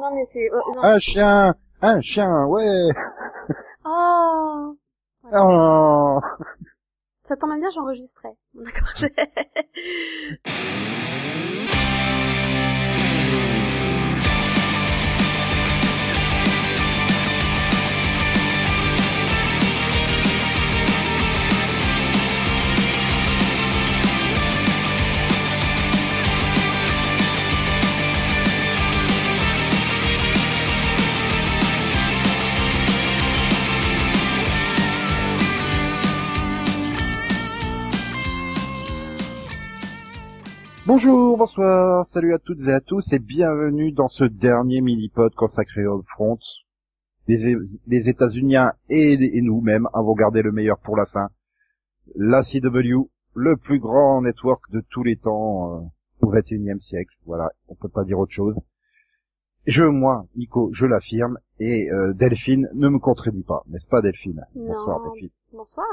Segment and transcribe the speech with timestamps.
[0.00, 0.50] Non, mais c'est...
[0.50, 0.82] euh, non.
[0.82, 2.64] Un chien, un chien, ouais.
[3.84, 4.76] Oh
[5.32, 6.20] Oh.
[7.24, 8.36] Ça tombe bien, j'enregistrais.
[8.54, 8.94] D'accord,
[40.92, 45.86] Bonjour, bonsoir, salut à toutes et à tous et bienvenue dans ce dernier mini-pod consacré
[45.86, 46.36] au front.
[47.28, 47.54] Les,
[47.86, 51.30] les États-Uniens et, et nous-mêmes avons gardé le meilleur pour la fin.
[52.16, 55.80] La CW, le plus grand network de tous les temps euh,
[56.22, 57.14] au XXIe siècle.
[57.24, 58.60] Voilà, on peut pas dire autre chose.
[59.68, 64.44] Je, moi, Nico, je l'affirme, et euh, Delphine ne me contredit pas, n'est-ce pas Delphine?
[64.56, 65.00] Bonsoir.
[65.04, 65.30] Delphine.
[65.52, 65.86] Bonsoir.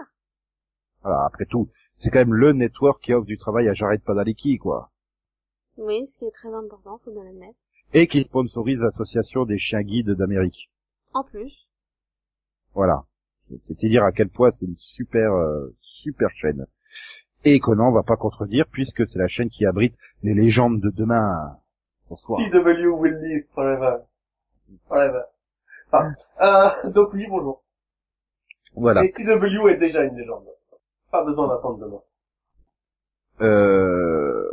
[1.03, 4.57] Voilà, après tout, c'est quand même le network qui offre du travail à Jared Padalecki,
[4.57, 4.91] quoi.
[5.77, 7.57] Oui, ce qui est très important, faut bien l'admettre.
[7.93, 10.71] Et qui sponsorise l'association des chiens guides d'Amérique.
[11.13, 11.67] En plus,
[12.73, 13.05] Voilà.
[13.63, 16.67] C'est dire à quel point c'est une super, euh, super chaîne.
[17.45, 21.57] Et Conan va pas contredire puisque c'est la chaîne qui abrite les légendes de demain.
[22.09, 22.39] Bonsoir.
[22.39, 23.99] CW will live forever.
[24.89, 25.21] Forever.
[25.91, 27.63] Enfin, euh, donc oui, bonjour.
[28.75, 29.05] Voilà.
[29.05, 30.45] Et CW est déjà une légende.
[31.11, 32.01] Pas besoin d'attendre demain.
[33.41, 34.43] Euh...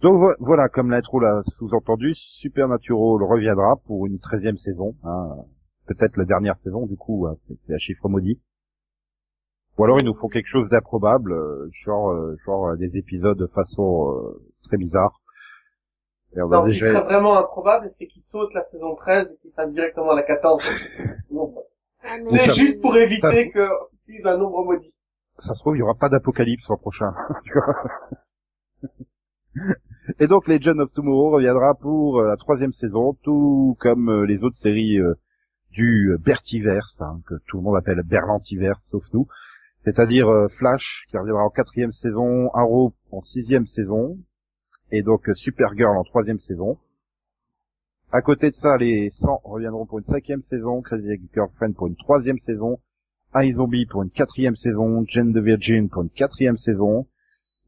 [0.00, 5.34] Donc voilà, comme l'intro l'a sous-entendu, Supernatural reviendra pour une treizième saison, hein.
[5.86, 7.36] peut-être la dernière saison du coup, hein.
[7.66, 8.40] c'est un chiffre maudit.
[9.76, 13.38] Ou alors ils nous font quelque chose d'improbable, euh, genre euh, genre euh, des épisodes
[13.38, 15.20] de façon euh, très bizarre.
[16.36, 19.72] Non, ce qui serait vraiment improbable, c'est qu'ils sautent la saison 13 et qu'ils passent
[19.72, 20.64] directement à la 14.
[22.00, 23.68] Ah, c'est juste pour éviter que
[25.36, 27.14] ça se trouve, il n'y aura pas d'apocalypse l'an prochain.
[30.18, 34.42] Et donc Legend of Tomorrow reviendra pour euh, la troisième saison, tout comme euh, les
[34.42, 35.14] autres séries euh,
[35.70, 39.28] du Bertiverse, hein, que tout le monde appelle Berlantiverse, sauf nous.
[39.84, 44.18] C'est-à-dire Flash, qui reviendra en quatrième saison, Arrow en sixième saison,
[44.90, 46.78] et donc Supergirl en troisième saison.
[48.10, 51.96] À côté de ça, les 100 reviendront pour une cinquième saison, Crazy Girlfriend pour une
[51.96, 52.80] troisième saison,
[53.34, 57.06] iZombie pour une quatrième saison, Jane the Virgin pour une quatrième saison,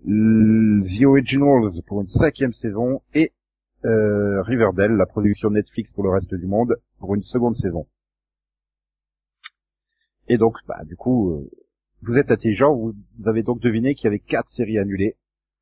[0.05, 3.33] The Originals pour une cinquième saison et
[3.85, 7.87] euh, Riverdale, la production Netflix pour le reste du monde, pour une seconde saison.
[10.29, 11.51] Et donc, bah, du coup, euh,
[12.03, 12.95] vous êtes intelligent, vous
[13.27, 15.17] avez donc deviné qu'il y avait quatre séries annulées.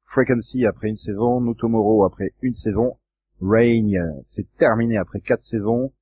[0.05, 2.97] Frequency après une saison, No Tomorrow après une saison,
[3.41, 5.93] Reign, euh, c'est terminé après quatre saisons,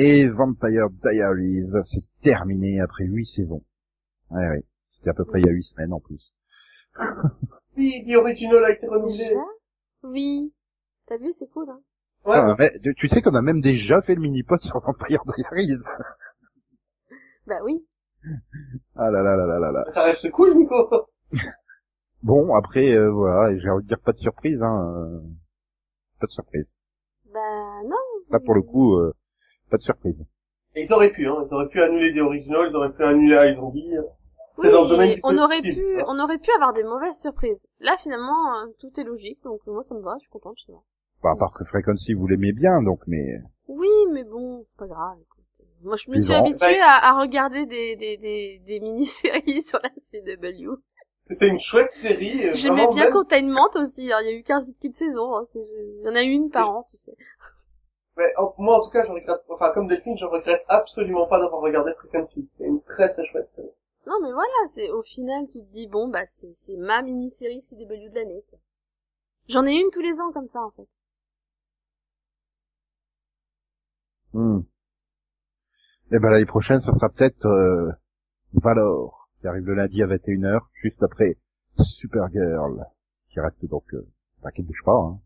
[0.00, 3.64] et Vampire Diaries, c'est terminé après huit saisons.
[4.30, 4.64] Ouais, ouais.
[4.90, 6.32] C'était à peu près il y a huit semaines en plus.
[7.76, 9.36] Oui, The Original a été renouvelé.
[10.02, 10.52] Oui.
[11.06, 11.80] T'as vu, c'est cool, hein
[12.24, 15.78] Ouais, Ah, mais tu- sais qu'on a même déjà fait le mini-pod sur Vampire Diaries.
[17.46, 17.86] Bah oui.
[18.96, 19.84] Ah là là là là là là.
[19.94, 21.06] ça reste cool, Nico.
[22.22, 24.92] Bon, après, euh, voilà, j'ai envie de dire pas de surprise, hein.
[24.96, 25.20] euh,
[26.20, 26.74] Pas de surprise.
[27.32, 27.40] Bah
[27.84, 27.96] non.
[28.30, 29.14] Là, pour le coup, euh,
[29.68, 30.24] pas de surprise.
[30.74, 31.36] Et ils auraient pu, hein.
[31.46, 33.90] Ils auraient pu annuler The Original, ils auraient pu annuler iZombie.
[34.58, 36.04] Oui, C'est dans le domaine du on aurait possible, pu, hein.
[36.08, 37.66] on aurait pu avoir des mauvaises surprises.
[37.80, 40.82] Là, finalement, euh, tout est logique, donc moi ça me va, je suis contente, pas.
[41.22, 43.24] Bah, à part que Frequency, vous l'aimez bien, donc, mais...
[43.68, 45.18] Oui, mais bon, c'est pas grave.
[45.82, 46.40] Moi, je me suis bon.
[46.40, 50.74] habituée à, à regarder des, des, des, des mini-séries sur la CW.
[51.28, 52.46] C'était une chouette série.
[52.48, 53.12] euh, J'aimais bien belle.
[53.12, 54.10] Containment aussi.
[54.12, 54.18] hein.
[54.22, 55.36] Il y a eu 15 qu'une saison.
[55.36, 55.44] hein.
[55.54, 57.12] Il y en a eu une par an, tu sais.
[58.18, 61.38] Mais en- moi, en tout cas, je regrette, enfin, comme Delphine, je regrette absolument pas
[61.38, 62.50] d'avoir regardé Frequency.
[62.58, 63.70] C'est une très très chouette série.
[64.06, 67.60] Non, mais voilà, c'est au final, tu te dis bon, bah c'est c'est ma mini-série
[67.60, 68.42] CW de l'année.
[68.50, 68.58] quoi.
[69.48, 70.88] J'en ai une tous les ans comme ça, en fait.
[74.32, 74.60] Hmm.
[76.10, 77.90] Et ben l'année prochaine, ce sera peut-être euh,
[78.54, 81.38] Valor, qui arrive le lundi à 21h, juste après
[81.80, 82.84] Supergirl,
[83.26, 83.84] qui reste donc...
[83.94, 84.06] Euh,
[84.40, 84.92] enfin, qui ne bouge pas.
[84.96, 85.20] Hein.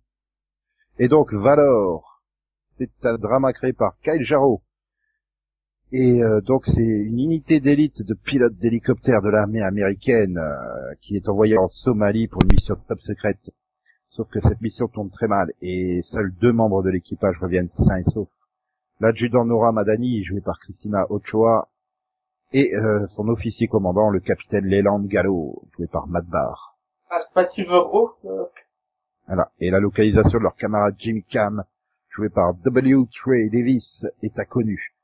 [0.99, 2.12] Et donc, Valor,
[2.79, 4.63] c'est un drama créé par Kyle Jarreau.
[5.93, 11.17] Et euh, donc, c'est une unité d'élite de pilotes d'hélicoptères de l'armée américaine euh, qui
[11.17, 13.51] est envoyée en Somalie pour une mission top secrète.
[14.09, 17.99] Sauf que cette mission tourne très mal et seuls deux membres de l'équipage reviennent sains
[17.99, 18.29] et saufs.
[19.01, 21.69] L'adjudant Nora Madani, joué par Christina Ochoa,
[22.53, 26.77] et euh, son officier commandant, le capitaine Leland Gallo, joué par Matt Barr.
[27.11, 27.83] Ah, c'est pas Silver
[28.27, 28.45] euh,
[29.27, 29.51] Voilà.
[29.61, 31.65] Et la localisation de leur camarade Jimmy Cam,
[32.13, 33.07] joué par W.
[33.15, 34.95] Trey Davis, est inconnu.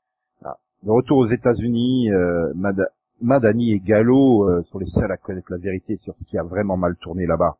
[0.43, 0.57] Ah.
[0.83, 2.91] De retour aux États-Unis, euh, Mad-
[3.21, 6.43] Madani et Gallo euh, sont les seuls à connaître la vérité sur ce qui a
[6.43, 7.57] vraiment mal tourné là-bas.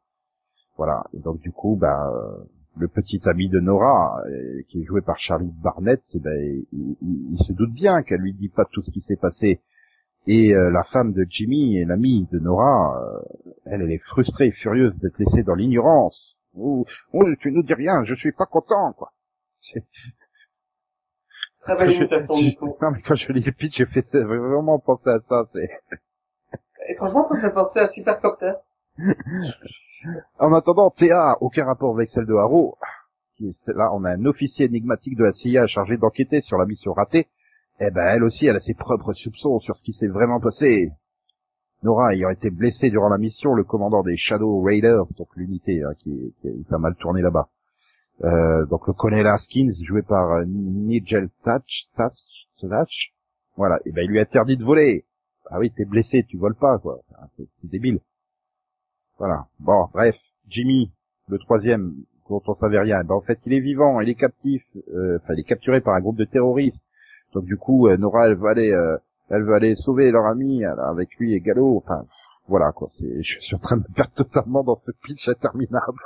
[0.78, 1.04] Voilà.
[1.14, 2.44] Et donc du coup, bah, euh,
[2.78, 4.22] le petit ami de Nora,
[4.68, 8.48] qui est joué par Charlie Barnett, eh ben, il, se doute bien qu'elle lui dit
[8.48, 9.60] pas tout ce qui s'est passé.
[10.28, 12.96] Et la femme de Jimmy et l'amie de Nora,
[13.66, 16.38] elle, elle est frustrée et furieuse d'être laissée dans l'ignorance.
[16.56, 19.12] Oh, oh, tu nous dis rien, je suis pas content, quoi.
[21.62, 22.78] Très belle imitation, je- Nico.
[22.82, 25.46] Non, mais quand je lis le pitch, j'ai fait vraiment pensé à ça.
[25.54, 25.70] C'est...
[26.90, 28.54] Et franchement, ça me fait penser à Supercopter.
[30.40, 32.78] En attendant, Théa, aucun rapport avec celle de Haro.
[33.36, 36.66] Qui est, là, on a un officier énigmatique de la CIA chargé d'enquêter sur la
[36.66, 37.28] mission ratée.
[37.82, 40.88] Eh ben, elle aussi, elle a ses propres soupçons sur ce qui s'est vraiment passé.
[41.84, 45.92] Nora ayant été blessée durant la mission, le commandant des Shadow Raiders, donc l'unité hein,
[46.00, 47.50] qui, qui ça a mal tourné là-bas.
[48.24, 53.14] Euh, donc le colonel Haskins, joué par euh, Nigel Thatch, Thatch,
[53.56, 55.06] voilà, et ben il lui interdit de voler.
[55.50, 57.00] Ah oui, t'es blessé, tu voles pas, quoi.
[57.12, 58.00] Enfin, C'est débile.
[59.18, 59.48] Voilà.
[59.60, 60.18] Bon, bref,
[60.48, 60.92] Jimmy,
[61.28, 61.94] le troisième,
[62.30, 64.64] dont on savait rien, ben en fait il est vivant, il est captif,
[64.94, 66.84] euh, enfin il est capturé par un groupe de terroristes.
[67.34, 68.98] Donc du coup, euh, Nora, elle va aller, euh,
[69.30, 71.78] elle veut aller sauver leur ami avec lui et Gallo.
[71.78, 72.06] Enfin,
[72.48, 72.90] voilà quoi.
[73.00, 76.02] Je suis en train de me perdre totalement dans ce pitch interminable.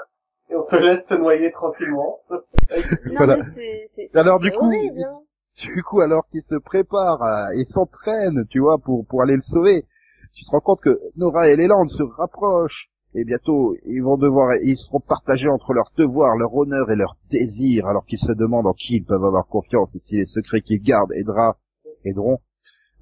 [0.77, 2.19] Te laisse te noyer tranquillement.
[2.29, 3.37] Non, Voilà.
[3.37, 5.19] mais c'est, c'est, c'est Alors, c'est du coup, horrible, hein.
[5.61, 9.41] Du coup, alors qu'il se prépare euh, et s'entraîne, tu vois, pour pour aller le
[9.41, 9.85] sauver,
[10.33, 12.89] tu te rends compte que Nora et Leland se rapprochent.
[13.15, 17.15] Et bientôt, ils vont devoir, ils seront partagés entre leurs devoirs, leur honneur et leur
[17.29, 20.61] désir, alors qu'ils se demandent en qui ils peuvent avoir confiance et si les secrets
[20.61, 21.57] qu'ils gardent aidera,
[22.05, 22.39] aideront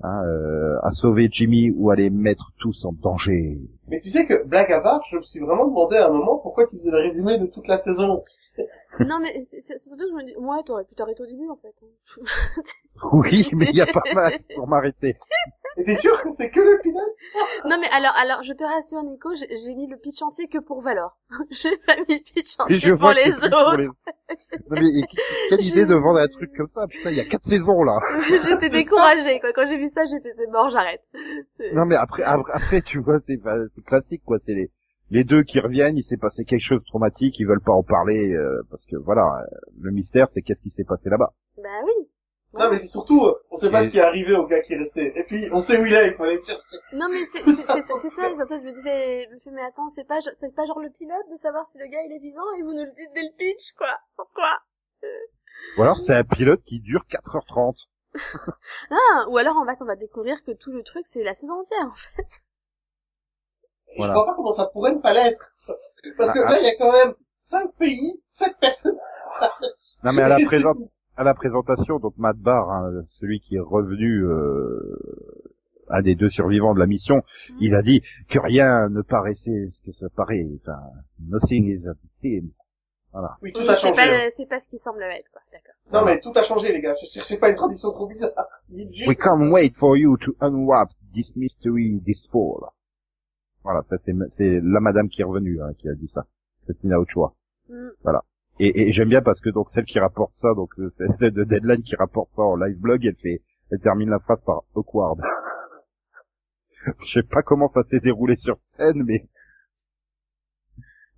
[0.03, 3.59] hein, euh, à sauver Jimmy ou à les mettre tous en danger.
[3.87, 6.37] Mais tu sais que, blague à part, je me suis vraiment demandé à un moment
[6.37, 8.23] pourquoi tu faisais le résumé de toute la saison.
[8.99, 11.47] Non, mais c'est, c'est- surtout que je me dis, ouais, t'aurais pu t'arrêter au début,
[11.49, 11.73] en fait.
[11.81, 12.21] hein.
[13.13, 15.15] Oui, mais il y a pas mal pour m'arrêter.
[15.81, 17.01] Et t'es sûr que c'est que le pilote
[17.65, 20.59] non, mais alors, alors, je te rassure, Nico, j'ai, j'ai mis le pitch entier que
[20.59, 21.17] pour Valor.
[21.51, 23.49] j'ai pas mis le pitch entier je pour les autres.
[23.69, 25.05] pour les- Non mais et-
[25.49, 26.85] quelle idée de vendre un truc comme ça?
[26.87, 27.99] Putain, il y a quatre saisons là.
[28.47, 29.51] J'étais découragée, quoi.
[29.53, 31.01] Quand j'ai vu ça, j'ai fait, c'est mort, j'arrête.
[31.73, 34.37] Non mais après, après, après, tu vois, c'est bah, c'est classique quoi.
[34.39, 34.71] C'est les
[35.09, 37.83] les deux qui reviennent, il s'est passé quelque chose de traumatique, ils veulent pas en
[37.83, 41.31] parler euh, parce que voilà, euh, le mystère c'est qu'est-ce qui s'est passé là-bas.
[41.57, 42.07] Bah oui.
[42.53, 44.73] Non mais c'est surtout, on sait pas Et- ce qui est arrivé au gars qui
[44.73, 45.17] est resté.
[45.17, 46.77] Et puis, on sait où il est, il faut aller le chercher.
[46.91, 47.77] Non, mais c'est, c'est, ça,
[48.35, 50.65] surtout, je me dis, mais, je me fais, mais attends, c'est pas, genre- c'est pas
[50.65, 52.91] genre le pilote de savoir si le gars il est vivant et vous nous le
[52.91, 53.97] dites dès le pitch, quoi.
[54.17, 54.59] Pourquoi?
[55.77, 57.87] Ou alors c'est un pilote qui dure 4h30.
[58.91, 61.59] Ah, ou alors, en fait, on va découvrir que tout le truc, c'est la saison
[61.61, 62.43] entière, en fait.
[63.97, 64.13] Voilà.
[64.13, 65.41] Je vois pas comment ça pourrait ne pas l'être.
[66.17, 68.97] Parce que Ah, là, il y a quand même 5 pays, 7 personnes.
[70.03, 70.73] Non mais à la Et c'est- présent
[71.21, 74.97] à la présentation, donc Matt Barr, hein, celui qui est revenu euh,
[75.87, 77.21] un des deux survivants de la mission,
[77.59, 80.43] il a dit que rien ne paraissait ce que ça paraît.
[80.59, 80.79] Enfin,
[81.19, 82.57] nothing is as it seems.
[83.43, 83.93] Oui, tout a c'est changé.
[83.93, 84.29] pas, hein.
[84.35, 85.41] c'est pas ce qui semble être, quoi.
[85.51, 85.75] D'accord.
[85.93, 86.95] Non mais tout a changé, les gars.
[86.99, 88.31] Je cherchais pas une traduction trop bizarre.
[88.73, 89.07] Juste...
[89.07, 92.71] We can't wait for you to unwrap this mystery this fall.
[93.63, 96.25] Voilà, ça c'est c'est la madame qui est revenue hein, qui a dit ça,
[96.63, 97.35] Christina Ochoa.
[97.69, 97.89] Mm.
[98.59, 101.29] Et, et j'aime bien parce que donc celle qui rapporte ça, donc euh, celle de,
[101.29, 104.63] de Deadline qui rapporte ça en live blog, elle fait, elle termine la phrase par
[104.75, 105.19] awkward.
[107.05, 109.27] Je sais pas comment ça s'est déroulé sur scène, mais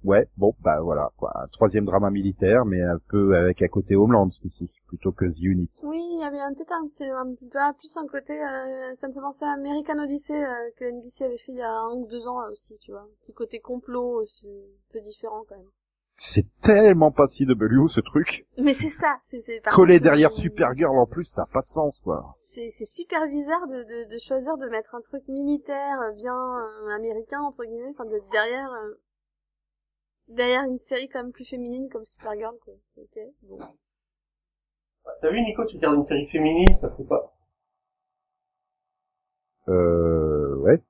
[0.04, 3.96] ouais, bon bah voilà quoi, un troisième drama militaire, mais un peu avec un côté
[3.96, 5.70] Homeland ce coup-ci, plutôt que The Unit.
[5.84, 9.14] Oui, il y avait peut-être un, petit- un peu plus un côté, euh, ça me
[9.14, 12.08] fait penser à American Odyssey, euh, que NBC avait fait il y a un ou
[12.08, 13.08] deux ans euh, aussi, tu vois.
[13.22, 15.70] Petit côté complot, aussi, un peu différent quand même.
[16.16, 18.46] C'est tellement pas CW ce truc.
[18.58, 22.24] Mais c'est ça, c'est, Collé derrière Supergirl en plus, ça a pas de sens quoi.
[22.54, 26.36] C'est, c'est super bizarre de, de, de choisir de mettre un truc militaire euh, bien
[26.36, 28.94] euh, américain entre guillemets, enfin d'être derrière euh,
[30.28, 32.76] derrière une série quand même plus féminine comme Supergirl quoi.
[32.98, 33.60] Ok, bon.
[35.22, 37.34] T'as vu, Nico, tu regardes une série féminine, ça fait pas.
[39.68, 40.82] Euh, ouais.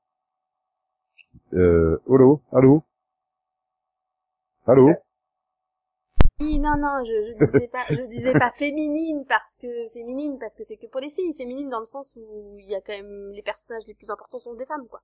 [1.53, 2.83] Euh, allô, allô,
[4.65, 4.89] allô.
[6.43, 10.55] Oui, non, non, je, je disais pas, je disais pas féminine parce que féminine parce
[10.55, 12.93] que c'est que pour les filles, féminine dans le sens où il y a quand
[12.93, 15.01] même les personnages les plus importants sont des femmes quoi.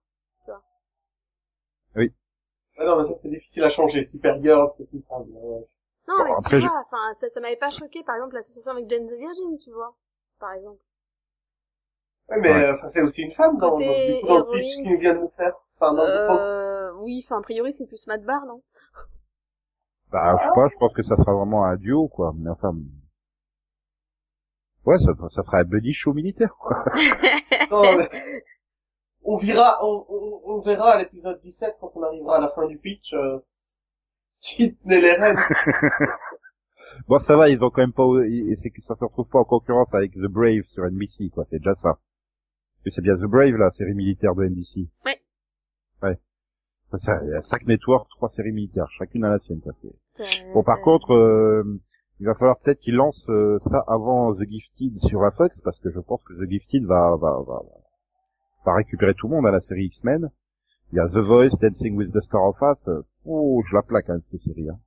[2.80, 4.06] Ah non, mais ça c'est difficile à changer.
[4.08, 5.28] Supergirl, c'est une femme.
[5.30, 5.68] ouais.
[6.10, 8.72] Non, Bon, mais après, tu vois, enfin ça, ça m'avait pas choqué par exemple l'association
[8.72, 9.96] avec Jane the Virgin, tu vois,
[10.38, 10.82] par exemple.
[12.30, 12.64] Ouais, mais Ouais.
[12.66, 14.84] euh, enfin, c'est aussi une femme dans, dans, dans le pitch héroïne.
[14.84, 15.54] qu'il vient de nous faire.
[15.80, 16.44] Enfin, dans le propos.
[16.44, 18.62] Euh, oui, enfin a priori c'est plus Matt Barr, non?
[20.12, 22.34] Bah, je sais pas, je pense que ça sera vraiment un duo, quoi.
[22.36, 22.74] Mais enfin,
[24.86, 26.84] Ouais, ça, ça sera un buddy show militaire, quoi.
[27.72, 28.10] Non, mais
[29.24, 32.66] on verra, on, on, on verra à l'épisode 17 quand on arrivera à la fin
[32.68, 33.40] du pitch, euh,
[34.42, 35.38] qui tenait les rênes.
[37.08, 39.40] Bon, ça va, ils ont quand même pas, et c'est que ça se retrouve pas
[39.40, 41.46] en concurrence avec The Brave sur NBC, quoi.
[41.46, 42.00] C'est déjà ça.
[42.84, 44.90] Et c'est bien The Brave, la série militaire de NBC.
[45.06, 45.22] Ouais.
[46.02, 46.20] Ouais.
[46.92, 49.74] Ça, c'est- Il y a cinq networks, trois séries militaires, chacune à la sienne, quoi.
[49.74, 49.94] C'est-
[50.54, 51.80] Bon, par contre, euh,
[52.20, 55.80] il va falloir peut-être qu'ils lancent euh, ça avant The Gifted sur la Fox, parce
[55.80, 57.62] que je pense que The Gifted va, va, va,
[58.66, 60.30] va récupérer tout le monde à la série X-Men.
[60.92, 62.88] Il y a The Voice, Dancing with the Star of Us.
[62.88, 64.68] euh, Oh, je la plaque, quand même, cette série.
[64.70, 64.80] Hein.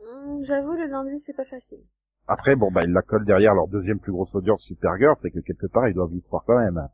[0.00, 1.78] Hum, J'avoue, le lundi, c'est pas facile.
[2.26, 5.40] Après, bon, bah, ils la collent derrière leur deuxième plus grosse audience, Supergirl, c'est que
[5.40, 6.88] quelque part, ils doivent y croire quand même.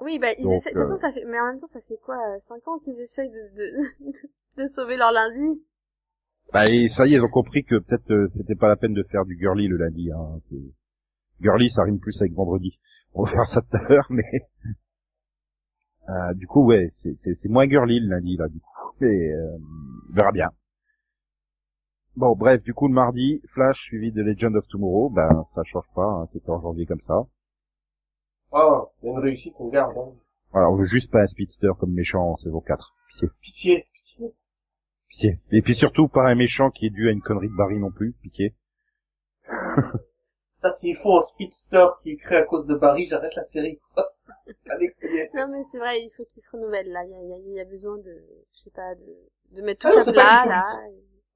[0.00, 1.66] Oui, bah, ils Donc, essaient, de toute façon, euh, ça fait, mais en même temps,
[1.66, 3.50] ça fait quoi, 5 ans qu'ils essayent de,
[4.00, 5.62] de, de, sauver leur lundi?
[6.52, 8.94] Bah, et ça y est, ils ont compris que peut-être euh, c'était pas la peine
[8.94, 10.10] de faire du girly le lundi.
[10.12, 10.40] Hein.
[11.40, 12.80] Girly, ça rime plus avec vendredi.
[13.14, 14.22] On va faire ça tout à l'heure, mais
[16.08, 18.70] Euh, du coup, ouais, c'est- c'est c'est moins girly le lundi là, du coup.
[19.00, 19.58] Mais euh,
[20.10, 20.50] on verra bien.
[22.16, 25.86] Bon, bref, du coup le mardi, Flash suivi de Legend of Tomorrow, ben ça change
[25.94, 27.24] pas, hein, c'était en janvier comme ça.
[28.52, 30.12] Ah, c'est une réussite qu'on garde, hein.
[30.52, 32.94] Voilà, on veut juste pas un speedster comme méchant en saison 4.
[33.08, 34.34] Pitié, Pitié, pitié.
[35.08, 35.36] pitié.
[35.50, 37.90] Et puis surtout pas un méchant qui est dû à une connerie de Barry non
[37.90, 38.54] plus, pitié.
[40.62, 43.78] Ça, s'il faut un speedster qui est créé à cause de Barry, j'arrête la série.
[44.70, 44.94] Allez.
[45.34, 47.04] Non, mais c'est vrai, il faut qu'ils se renouvellent, là.
[47.04, 48.24] Il y a, il y a, il y a besoin de,
[48.54, 50.62] je sais pas, de, de mettre Ah tout non, à c'est plat, là.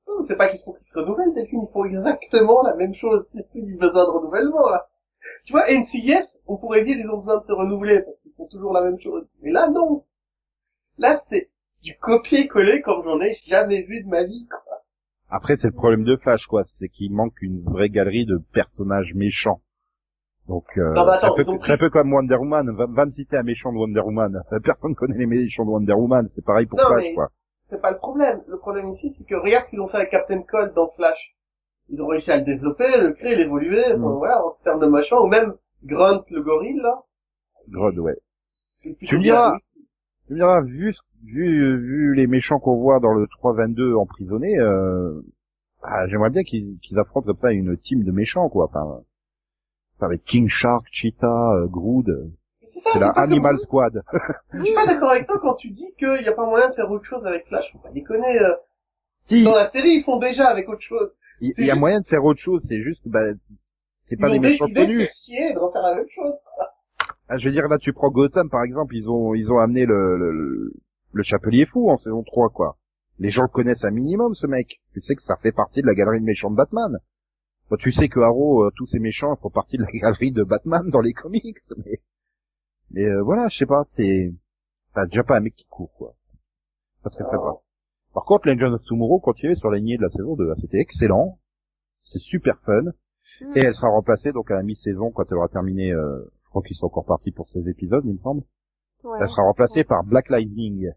[0.09, 3.25] Non, C'est pas qu'il faut qu'ils se renouvellent, Delphine, ils font exactement la même chose.
[3.29, 4.89] C'est plus du besoin de renouvellement, là.
[5.45, 8.47] Tu vois, NCIS, on pourrait dire ils ont besoin de se renouveler, parce qu'ils font
[8.47, 9.27] toujours la même chose.
[9.43, 10.05] Mais là, non.
[10.99, 11.51] Là, c'est
[11.83, 14.61] du copier-coller comme j'en ai jamais vu de ma vie, quoi.
[15.31, 19.15] Après, c'est le problème de Flash, quoi, c'est qu'il manque une vraie galerie de personnages
[19.15, 19.63] méchants.
[20.47, 22.71] Donc, euh, bah, c'est un peu, ils ont c'est un peu comme Wonder Woman.
[22.77, 24.43] Va, va me citer un méchant de Wonder Woman.
[24.63, 26.29] Personne connaît les méchants de Wonder Woman.
[26.29, 27.31] C'est pareil pour Non, Flash, mais- quoi.
[27.71, 28.43] C'est pas le problème.
[28.49, 31.35] Le problème ici, c'est que regarde ce qu'ils ont fait avec Captain Cold dans Flash.
[31.89, 34.17] Ils ont réussi à le développer, le créer, l'évoluer, enfin, Mm.
[34.19, 37.03] voilà, en termes de machin, ou même Grunt, le gorille, là.
[37.69, 38.17] Grodd, ouais.
[38.83, 39.57] Tu me diras.
[40.27, 40.93] Tu me diras, vu,
[41.25, 45.21] vu, vu les méchants qu'on voit dans le 3.22 emprisonnés, euh,
[45.83, 48.67] ah, j'aimerais bien qu'ils qu'ils affrontent comme ça une team de méchants, quoi.
[48.67, 49.03] Enfin,
[50.01, 52.09] avec King Shark, Cheetah, euh, Groot.
[52.09, 52.31] euh,
[52.93, 53.59] C'est la Animal.
[53.59, 54.03] Squad.
[54.55, 56.75] Je suis pas d'accord avec toi quand tu dis qu'il n'y a pas moyen de
[56.75, 57.71] faire autre chose avec Flash.
[57.73, 58.41] Faut pas déconner.
[58.41, 58.55] euh.
[59.25, 61.13] si, Dans la série, ils font déjà avec autre chose.
[61.43, 62.65] Il y a moyen de faire autre chose.
[62.67, 63.25] C'est juste, que, bah,
[64.05, 65.09] c'est pas des méchants connus.
[65.29, 66.35] de refaire la même chose.
[67.29, 69.87] Ah, je veux dire, là, tu prends Gotham, par exemple, ils ont, ils ont amené
[69.87, 70.73] le, le,
[71.13, 72.79] le Chapelier Fou en saison 3, quoi.
[73.19, 74.81] Les gens le connaissent un minimum, ce mec.
[74.93, 76.99] Tu sais que ça fait partie de la galerie de méchants de Batman.
[77.71, 80.43] Bon, tu sais que Arrow, euh, tous ces méchants font partie de la galerie de
[80.43, 82.03] Batman dans les comics, mais,
[82.91, 84.33] mais euh, voilà, je sais pas, c'est,
[84.91, 86.15] enfin, déjà pas un mec qui court, quoi.
[87.03, 87.55] Ça serait sympa.
[88.15, 90.53] Par contre, Legend of Tomorrow continuait sur la lignée de la saison 2.
[90.57, 91.39] C'était excellent.
[92.01, 92.83] C'était super fun.
[93.41, 93.53] Hmm.
[93.57, 96.63] Et elle sera remplacée donc à la mi-saison quand elle aura terminé, euh, je crois
[96.63, 98.43] qu'ils sont encore partis pour 16 épisodes, il me semble.
[99.05, 99.19] Ouais.
[99.21, 100.91] Elle sera remplacée par Black Lightning.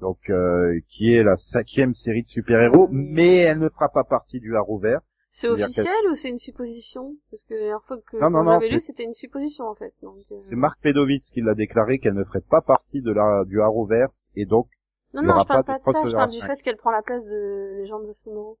[0.00, 4.38] Donc, euh, qui est la cinquième série de super-héros, mais elle ne fera pas partie
[4.38, 5.26] du Arrowverse.
[5.28, 7.16] C'est officiel ou c'est une supposition?
[7.32, 9.64] Parce que la dernière fois que Non, non, on non, c'est- lu, c'était une supposition
[9.64, 9.92] en fait.
[10.02, 13.44] Donc, euh, C'est Mark Pedovitz qui l'a déclaré qu'elle ne ferait pas partie de la,
[13.44, 14.68] du Arrowverse, et donc,
[15.14, 17.02] Non, non, je parle pas pas de ça, je parle du fait qu'elle prend la
[17.02, 18.58] place de Legends of Tomorrow.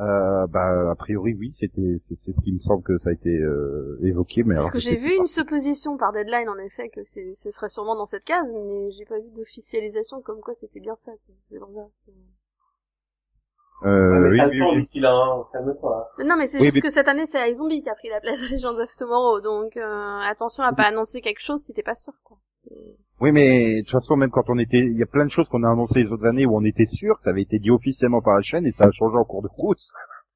[0.00, 3.30] euh, bah, a priori, oui, c'était, c'est ce qui me semble que ça a été
[3.36, 6.88] euh, évoqué, mais Parce alors que je j'ai vu une supposition par Deadline en effet
[6.88, 10.54] que c'est, ce serait sûrement dans cette case, mais j'ai pas vu d'officialisation comme quoi
[10.54, 11.12] c'était bien ça.
[11.50, 11.52] C'est.
[13.84, 15.00] Euh, Ouais, mais oui, oui, oui.
[15.00, 15.44] là, hein.
[15.52, 16.08] Calme-toi.
[16.20, 18.20] Non mais c'est Oui, juste mais- que cette année c'est iZombie qui a pris la
[18.20, 21.82] place de Legends of Tomorrow, donc euh, attention à pas annoncer quelque chose si t'es
[21.82, 22.38] pas sûr quoi.
[23.22, 25.48] Oui, mais de toute façon, même quand on était, il y a plein de choses
[25.48, 27.70] qu'on a annoncées les autres années où on était sûr que ça avait été dit
[27.70, 29.78] officiellement par la chaîne et ça a changé en cours de route.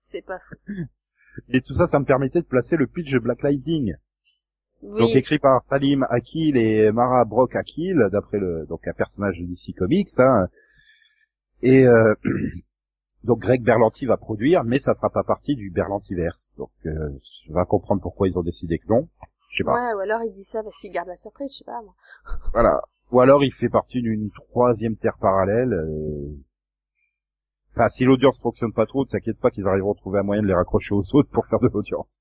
[0.08, 0.72] C'est pas fou.
[1.48, 3.96] Et tout ça, ça me permettait de placer le pitch de Black Lightning.
[4.82, 5.00] Oui.
[5.00, 9.46] Donc écrit par Salim Akil et Mara Brock Akil, d'après le donc un personnage de
[9.46, 10.08] DC Comics.
[10.18, 10.46] Hein.
[11.62, 12.14] Et euh,
[13.24, 16.54] donc Greg Berlanti va produire, mais ça fera pas partie du Berlantiverse.
[16.56, 19.08] Donc euh, je vais comprendre pourquoi ils ont décidé que non.
[19.56, 19.72] Je sais pas.
[19.74, 21.94] Ouais, ou alors il dit ça parce qu'il garde la surprise, je sais pas moi.
[22.52, 22.80] Voilà.
[23.10, 25.72] Ou alors il fait partie d'une troisième terre parallèle.
[25.72, 26.28] euh.
[27.74, 30.46] Enfin, si l'audience fonctionne pas trop, t'inquiète pas qu'ils arriveront à trouver un moyen de
[30.46, 32.20] les raccrocher aux autres pour faire de l'audience.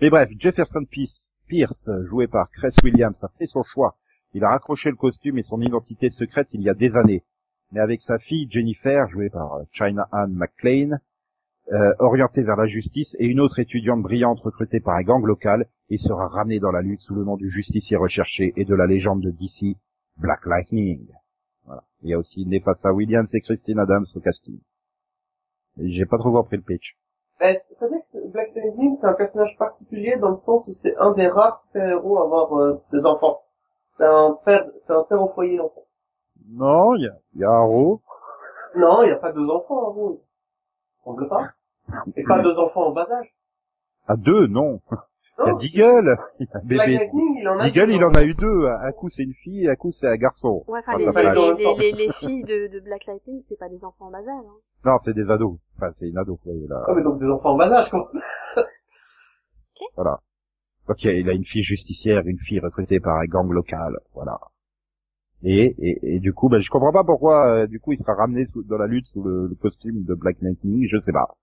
[0.00, 3.96] Mais bref, Jefferson Pierce, Pierce, joué par Cress Williams, a fait son choix.
[4.34, 7.24] Il a raccroché le costume et son identité secrète il y a des années.
[7.72, 10.98] Mais avec sa fille Jennifer, jouée par China Anne McClain,
[11.72, 15.66] euh, orientée vers la justice et une autre étudiante brillante recrutée par un gang local
[15.92, 18.86] et sera ramenée dans la lutte sous le nom du justicier recherché et de la
[18.86, 19.76] légende de DC,
[20.16, 21.06] Black Lightning.
[21.66, 21.84] Voilà.
[22.00, 24.58] Il y a aussi Nefassa Williams et Christine Adams au casting.
[25.76, 26.96] J'ai pas trop compris le pitch.
[27.40, 30.96] Mais c'est vrai que Black Lightning, c'est un personnage particulier dans le sens où c'est
[30.96, 33.42] un des rares super-héros à avoir euh, des enfants.
[33.90, 35.84] C'est un père, c'est un père au foyer d'enfants.
[36.48, 38.00] Non, il y a, il y a Arrow.
[38.76, 40.22] Non, il n'y a pas deux enfants, vous.
[41.04, 41.48] On veut pas.
[42.16, 43.34] Et pas deux enfants en bas âge.
[44.06, 44.80] À deux, non.
[45.38, 46.16] Il y a Non, Deagle.
[46.40, 46.76] Il y a bébé.
[46.76, 48.66] Lightning, il en a Deagle, deux il en a eu deux.
[48.66, 50.64] Un coup, c'est une fille, un coup, c'est un garçon.
[50.68, 51.38] Ouais, enfin, Oh, les, ça les, flash.
[51.58, 54.26] les, les, les filles de, de Black Lightning, c'est pas des enfants en bas âge,
[54.28, 54.56] hein.
[54.84, 55.58] Non, c'est des ados.
[55.76, 56.38] Enfin, c'est une ado.
[56.68, 56.84] là.
[56.86, 58.10] Ah, mais donc des enfants en bas âge, quoi.
[59.96, 60.20] Voilà.
[60.88, 63.98] Ok, il a une fille justicière, une fille recrutée par un gang local.
[64.14, 64.38] Voilà.
[65.42, 68.14] Et, et, et du coup, ben, je comprends pas pourquoi, euh, du coup, il sera
[68.14, 70.86] ramené sous, dans la lutte sous le, le costume de Black Lightning.
[70.88, 71.34] Je sais pas.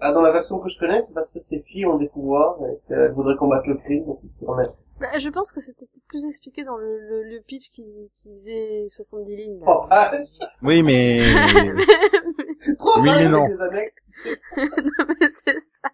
[0.00, 2.56] Ah, dans la version que je connais, c'est parce que ces filles ont des pouvoirs
[2.64, 4.76] et qu'elles voudraient combattre le crime, donc ils s'y remettent.
[5.00, 7.84] Bah, je pense que c'était peut-être plus expliqué dans le, le, le pitch qui,
[8.16, 9.60] qui faisait 70 lignes.
[9.60, 9.66] là.
[9.68, 10.10] Oh, ah,
[10.62, 11.22] Oui, mais
[12.78, 13.46] trop Oui, mal mais non.
[13.48, 13.96] les annexes.
[14.56, 15.88] non, mais c'est ça.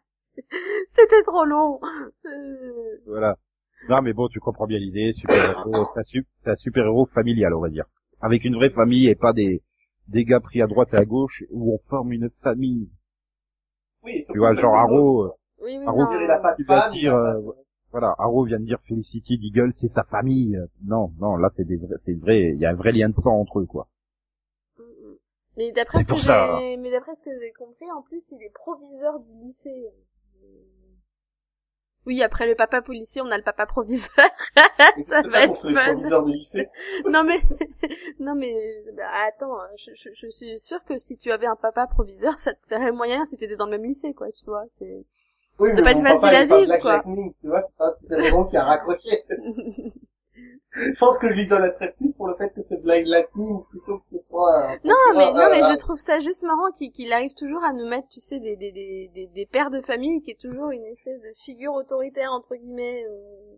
[0.97, 1.81] C'était trop long.
[2.27, 3.37] Euh, voilà.
[3.89, 5.13] Non, mais bon, tu comprends bien l'idée.
[5.13, 7.85] Super héros, c'est un, su- c'est un super héros familial, on va dire,
[8.21, 9.63] avec une vraie famille et pas des
[10.09, 12.89] des gars pris à droite et à gauche où on forme une famille.
[14.05, 15.33] Oui, Tu vois, genre Arrow.
[15.61, 16.11] Oui, oui, Arrow, non.
[16.13, 16.19] Il
[16.95, 17.41] dire, pas euh,
[17.91, 20.59] Voilà, Arrow vient de dire Felicity Deagle, c'est sa famille.
[20.85, 23.15] Non, non, là c'est des vrais, c'est vrai, il y a un vrai lien de
[23.15, 23.89] sang entre eux, quoi.
[24.79, 25.17] Mm, mm.
[25.57, 26.59] Mais d'après C'est ce que pour ça.
[26.61, 29.89] j'ai, mais d'après ce que j'ai compris, en plus, il est proviseur du lycée.
[32.07, 34.09] Oui, après le papa policier, on a le papa proviseur.
[35.09, 36.25] ça va être fun.
[36.27, 36.69] lycée.
[37.09, 37.41] Non mais,
[38.21, 38.55] non mais,
[38.97, 42.53] bah, attends, je, je, je suis sûre que si tu avais un papa proviseur, ça
[42.53, 45.05] te ferait moyen si t'étais dans le même lycée, quoi, tu vois, c'est...
[45.59, 46.97] Oui, pas facile à vivre, quoi.
[46.97, 47.63] Lightning, tu vois,
[48.09, 49.25] c'est pas qui a raccroché.
[50.75, 54.19] Je pense que je plus pour le fait que c'est Black Lightning plutôt que ce
[54.19, 57.73] soit Non, mais, non, mais euh, je trouve ça juste marrant qu'il arrive toujours à
[57.73, 60.71] nous mettre, tu sais, des, des, des, des, des pères de famille qui est toujours
[60.71, 63.57] une espèce de figure autoritaire, entre guillemets, euh,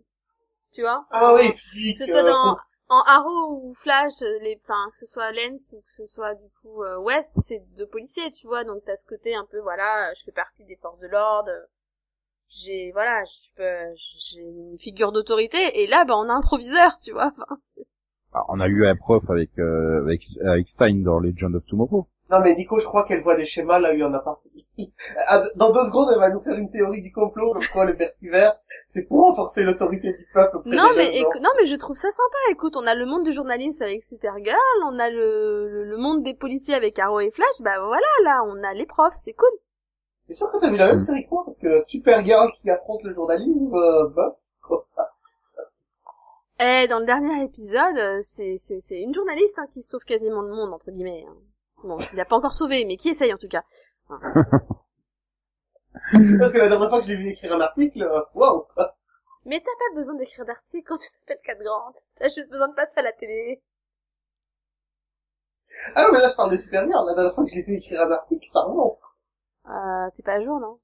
[0.73, 1.05] tu vois?
[1.11, 2.57] Ah oui, Que ce soit euh, dans,
[2.89, 6.35] en Arrow ou Flash, euh, les, enfin, que ce soit Lens ou que ce soit,
[6.35, 9.59] du coup, euh, West, c'est deux policiers, tu vois, donc t'as ce côté un peu,
[9.59, 11.51] voilà, je fais partie des forces de l'ordre,
[12.49, 16.99] j'ai, voilà, je peux, j'ai une figure d'autorité, et là, bah, on a un proviseur,
[16.99, 17.57] tu vois, enfin,
[18.33, 22.07] Ah, on a eu un prof avec, euh, avec, avec Stein dans Legend of Tomorrow.
[22.29, 24.19] Non mais Nico, je crois qu'elle voit des schémas là où il y en a
[24.19, 24.41] pas.
[25.29, 27.93] Ah, Dans deux secondes, elle va nous faire une théorie du complot comme quoi le
[27.93, 30.57] vertiverse, c'est pour renforcer l'autorité du peuple.
[30.57, 32.51] auprès Non des mais non mais je trouve ça sympa.
[32.51, 34.57] Écoute, on a le monde du journalisme avec Supergirl,
[34.91, 37.61] on a le, le, le monde des policiers avec Arrow et Flash.
[37.61, 39.57] Bah voilà, là on a les profs, c'est cool.
[40.27, 43.01] C'est sûr que t'as vu la même série que moi parce que Supergirl qui affronte
[43.03, 44.85] le journalisme, euh, bah, quoi.
[46.59, 50.41] Eh, dans le dernier épisode, euh, c'est c'est c'est une journaliste hein, qui sauve quasiment
[50.41, 51.25] le monde entre guillemets.
[51.27, 51.35] hein.
[51.83, 53.63] Bon, il a pas encore sauvé, mais qui essaye en tout cas.
[56.39, 58.65] Parce que la dernière fois que je l'ai vu écrire un article, euh, waouh.
[59.45, 61.93] Mais t'as pas besoin d'écrire d'article quand tu t'appelles Cat Grant.
[62.17, 63.61] T'as juste besoin de passer à la télé.
[65.95, 68.01] Ah non mais là je parle de Supergirl, la dernière fois que j'ai vu écrire
[68.01, 68.99] un article, ça remonte.
[69.69, 70.79] Euh, t'es pas à jour, non?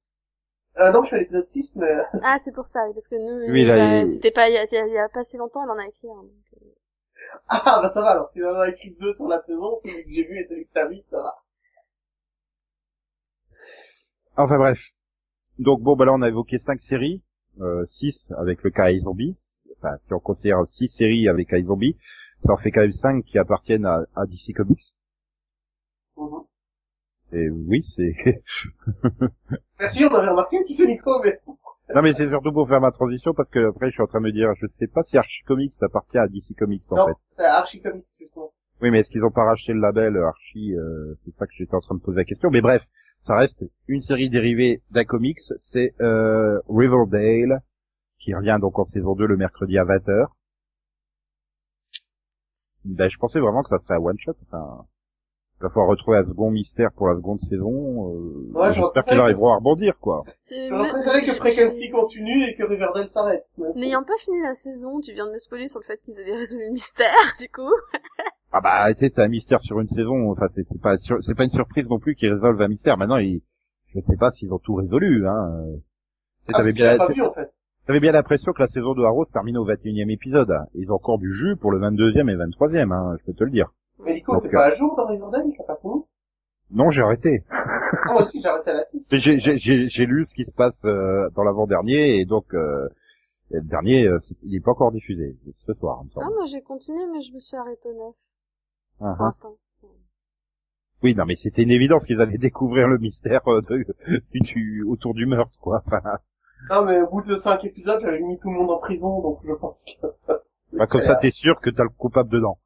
[0.80, 1.98] Euh, non, je suis à l'épisode 6, mais...
[2.24, 4.58] Ah, c'est pour ça, parce que nous, Oui, là, bah, il- c'était pas il y,
[4.58, 6.24] a, il y a pas si longtemps, elle en a écrit un.
[6.24, 6.65] donc, euh.
[7.48, 10.04] Ah, bah ça va, alors, si on en a écrit deux sur la saison, celui
[10.04, 11.36] que j'ai vu et celui que t'as vu, ça va.
[14.38, 14.91] Enfin bref.
[15.60, 17.24] Donc bon, bah là on a évoqué cinq séries,
[17.62, 19.36] euh, six avec le cas iZombie.
[19.78, 21.98] Enfin, si on considère six séries avec iZombie,
[22.41, 24.93] ça en fait quand même cinq qui appartiennent à, à DC Comics.
[26.15, 26.48] Mhm.
[27.34, 28.13] Et oui, c'est.
[29.80, 31.39] Merci, on avait remarqué, tu sais, Nico, mais...
[31.93, 34.19] non mais c'est surtout pour faire ma transition parce que après je suis en train
[34.19, 37.08] de me dire, je sais pas si Archie Comics appartient à DC Comics en non,
[37.08, 37.13] fait.
[37.38, 38.54] c'est Archie Comics, justement.
[38.82, 41.54] Oui, mais est-ce qu'ils ont pas racheté le label euh, Archie euh, C'est ça que
[41.56, 42.50] j'étais en train de poser la question.
[42.50, 42.88] Mais bref,
[43.22, 45.39] ça reste une série dérivée d'un comics.
[45.39, 47.62] C'est euh, Riverdale,
[48.19, 50.26] qui revient donc en saison 2 le mercredi à 20h.
[52.84, 54.36] Ben, je pensais vraiment que ça serait un one-shot.
[54.48, 54.86] Enfin,
[55.59, 58.09] il va falloir retrouver un second mystère pour la seconde saison.
[58.13, 60.23] Euh, Ouais, J'espère qu'ils arriveront à rebondir, quoi.
[60.49, 63.45] J'aurais préféré que Frequency continue et que Riverdale s'arrête.
[63.57, 66.19] mais- N'ayant pas fini la saison, tu viens de me spoiler sur le fait qu'ils
[66.19, 67.71] avaient résolu le mystère, du coup.
[68.55, 70.29] Ah bah, tu sais, c'est un mystère sur une saison.
[70.29, 72.99] Enfin, c'est pas sur- c'est pas une surprise non plus qu'ils résolvent un mystère.
[72.99, 73.41] Maintenant, ils,
[73.87, 75.27] je sais pas s'ils ont tout résolu.
[75.27, 75.49] Hein.
[75.71, 77.51] Tu sais, Ah, T'avais bien, en fait.
[77.87, 80.53] T'avais bien l'impression que la saison de Arrow se termine au 21e épisode.
[80.75, 83.49] Ils ont encore du jus pour le 22e et 23e, hein, je peux te le
[83.49, 83.73] dire.
[84.05, 86.03] Mais Nico, t'es pas à jour dans Riverdale, t'as pas fini
[86.71, 87.43] Non, j'ai arrêté.
[87.49, 89.07] Ah, moi aussi, j'ai arrêté à la 6.
[89.11, 92.53] Mais J'ai j'ai- j'ai- j'ai lu ce qui se passe euh, dans l'avant-dernier et donc
[92.53, 92.87] euh,
[93.51, 95.37] le dernier, euh, il est pas encore diffusé
[95.67, 96.33] ce soir, il me Ah, semble.
[96.35, 98.15] moi j'ai continué, mais je me suis arrêtée au 9
[98.99, 99.25] Ah, pour ah.
[99.25, 99.57] l'instant.
[101.03, 103.85] Oui, non, mais c'était une évidence qu'ils allaient découvrir le mystère euh, de,
[104.31, 105.81] du, du- autour du meurtre, quoi.
[105.85, 106.01] Enfin,
[106.69, 109.39] Non, mais au bout de 5 épisodes, j'avais mis tout le monde en prison, donc
[109.45, 110.07] je pense que...
[110.77, 112.57] bah, comme ça, t'es sûr que t'as le coupable dedans.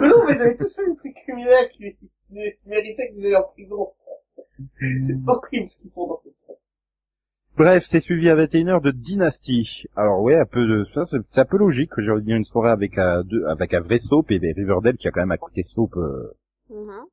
[0.00, 2.08] Mais non, mais ils avaient tous fait une truc criminel qui, qui
[2.66, 3.88] méritait qu'ils aient en prison.
[4.80, 6.58] C'est horrible ce qu'ils font dans cette série.
[7.56, 9.84] Bref, c'est suivi à 21h de Dynasty.
[9.96, 12.26] Alors ouais, un peu de ça, c'est c'est un peu logique que j'ai envie de
[12.26, 15.10] dire une soirée avec un, deux- avec un vrai soap et des Riverdale qui a
[15.10, 15.96] quand même un côté soap.
[15.96, 16.32] euh,
[16.70, 17.04] Mhm.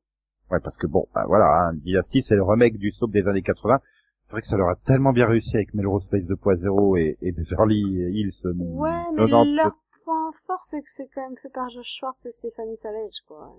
[0.52, 3.42] Ouais, parce que bon, bah voilà, hein, Dynasty c'est le remake du soap des années
[3.42, 3.80] 80.
[4.28, 7.32] C'est vrai que ça leur a tellement bien réussi avec Melrose Place 2.0 et, et
[7.32, 7.80] Beverly
[8.12, 8.46] Hills.
[8.46, 9.56] euh, Ouais, mais 90.
[9.56, 9.72] leur
[10.08, 13.54] point fort, c'est que c'est quand même fait par Josh Schwartz et Stephanie Savage, quoi.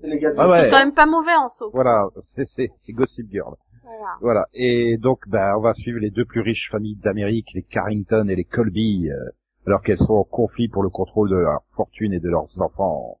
[0.00, 0.36] C'est les gars de...
[0.38, 0.64] Ah ouais.
[0.64, 1.70] sont quand même pas mauvais en saut.
[1.72, 3.54] Voilà, c'est c'est c'est Gossip Girl.
[3.82, 4.16] Voilà.
[4.20, 4.46] Voilà.
[4.54, 8.36] Et donc, bah, on va suivre les deux plus riches familles d'Amérique, les Carrington et
[8.36, 9.30] les Colby, euh,
[9.66, 13.18] alors qu'elles sont en conflit pour le contrôle de leur fortune et de leurs enfants.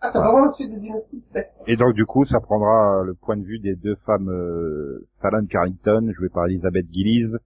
[0.00, 1.24] Ah, c'est vraiment la suite de Dynasty.
[1.34, 1.64] D'accord.
[1.66, 5.46] Et donc, du coup, ça prendra le point de vue des deux femmes euh, Fallon
[5.46, 7.36] Carrington, jouée par Elizabeth Gillies,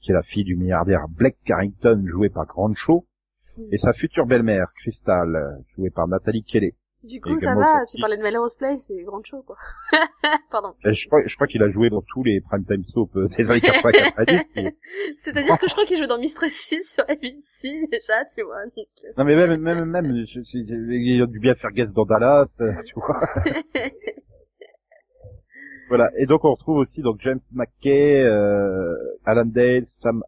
[0.00, 3.04] qui est la fille du milliardaire Blake Carrington, joué par Grand Show,
[3.72, 6.72] et sa future belle-mère, Crystal, euh, jouée par Nathalie Kelly.
[7.02, 9.56] Du coup, ça va, tu parlais de Melrose Place, c'est grand show, quoi.
[10.50, 10.74] Pardon.
[10.84, 13.50] Et je crois, je crois qu'il a joué dans tous les primetime soap euh, des
[13.50, 14.46] années 80-90.
[14.56, 14.76] mais-
[15.24, 18.64] C'est-à-dire que je crois qu'il joue dans Mistress 6 sur ABC, déjà, tu vois.
[18.66, 19.08] donc, euh.
[19.16, 22.70] Non mais même même même je, il a dû bien faire guest dans Dallas, euh,
[22.84, 23.18] tu vois.
[25.88, 26.10] voilà.
[26.18, 28.94] Et donc on retrouve aussi donc James McKay, euh,
[29.24, 30.22] Alan Dale, Sam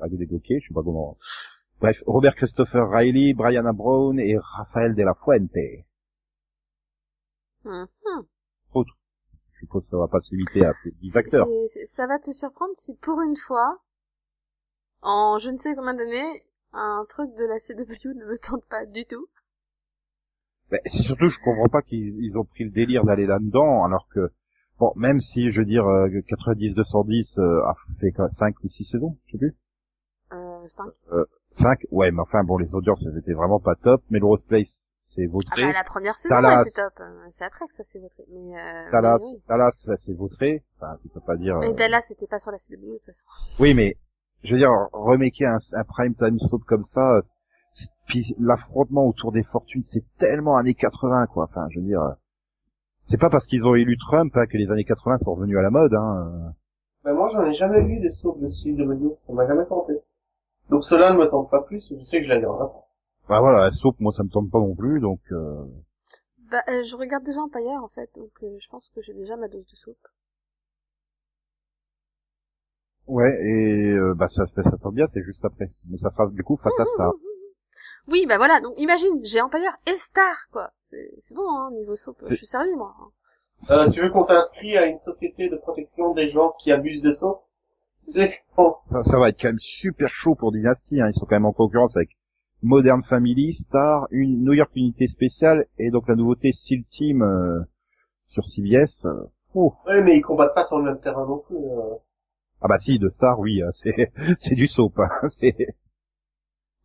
[0.00, 1.16] Adegok, Adegok, je sais pas comment.
[1.80, 5.86] Bref, Robert Christopher Riley, Brianna Brown et Rafael de la Fuente.
[7.64, 7.86] Mhm.
[9.52, 11.48] Je suppose que ça va pas se limiter à ces 10 acteurs.
[11.88, 13.80] Ça va te surprendre si pour une fois,
[15.02, 18.86] en je ne sais combien d'années, un truc de la CW ne me tente pas
[18.86, 19.26] du tout.
[20.70, 24.06] Mais c'est surtout, je comprends pas qu'ils ils ont pris le délire d'aller là-dedans, alors
[24.10, 24.30] que,
[24.78, 29.18] bon, même si, je veux dire, euh, 90-210 euh, a fait 5 ou 6 saisons,
[29.26, 29.56] je sais plus.
[31.12, 31.24] Euh,
[31.56, 31.78] 5.
[31.80, 34.02] 5, ouais, mais enfin, bon, les audiences, elles étaient vraiment pas top.
[34.10, 35.62] Melrose Place, c'est Ah vautré.
[35.66, 36.58] bah la première saison, Dallas.
[36.62, 36.92] ouais, c'est top.
[37.00, 38.24] Euh, C'est après que ça s'est voté.
[38.30, 39.42] Mais, euh, Dallas, mais oui.
[39.48, 40.62] Dallas, ça c'est vautré.
[40.76, 41.58] Enfin, tu peux pas dire...
[41.58, 43.24] Mais euh, Dallas, c'était pas sur la CW, de toute façon.
[43.58, 43.96] Oui, mais,
[44.44, 47.20] je veux dire, remaker un, un prime time soap comme ça,
[48.06, 51.44] puis l'affrontement autour des fortunes, c'est tellement années 80, quoi.
[51.50, 52.00] Enfin, je veux dire...
[52.02, 52.12] euh,
[53.04, 55.62] C'est pas parce qu'ils ont élu Trump hein, que les années 80 sont revenus à
[55.62, 56.52] la mode, hein.
[57.04, 59.16] Ben, moi, j'en ai jamais vu des sauts de CW.
[59.26, 59.94] Ça m'a jamais tenté.
[60.70, 62.84] Donc cela ne me tente pas plus, je sais que je la regarderai pas.
[63.28, 65.64] Bah voilà, la soap, moi ça me tombe pas non plus, donc euh...
[66.50, 69.36] Bah, euh, je regarde déjà Empire, en fait, donc euh, je pense que j'ai déjà
[69.36, 69.96] ma dose de soupe.
[73.06, 75.70] ouais, et euh, bah ça, ça tombe bien, c'est juste après.
[75.88, 77.12] Mais ça sera du coup face à Star.
[78.06, 80.70] Oui, bah voilà, donc imagine, j'ai Empire et Star, quoi.
[80.90, 82.94] C'est bon, hein, niveau soupe, je suis servi, moi.
[82.98, 83.10] hein.
[83.70, 87.12] Euh, tu veux qu'on t'inscrit à une société de protection des gens qui abusent sais
[87.12, 87.47] qu'on...
[88.84, 91.08] Ça, ça va être quand même super chaud pour Dynasty, hein.
[91.10, 92.10] ils sont quand même en concurrence avec
[92.62, 97.60] Modern Family, Star, une New York Unité Spéciale, et donc la nouveauté Seal Team euh,
[98.26, 99.06] sur CBS.
[99.06, 99.74] euh, oh.
[99.86, 101.56] Ouais, mais ils combattent pas sur le même terrain non plus.
[101.56, 101.96] euh.
[102.60, 105.08] Ah bah si, de Star, oui, hein, c'est c'est du soap, hein.
[105.28, 105.54] c'est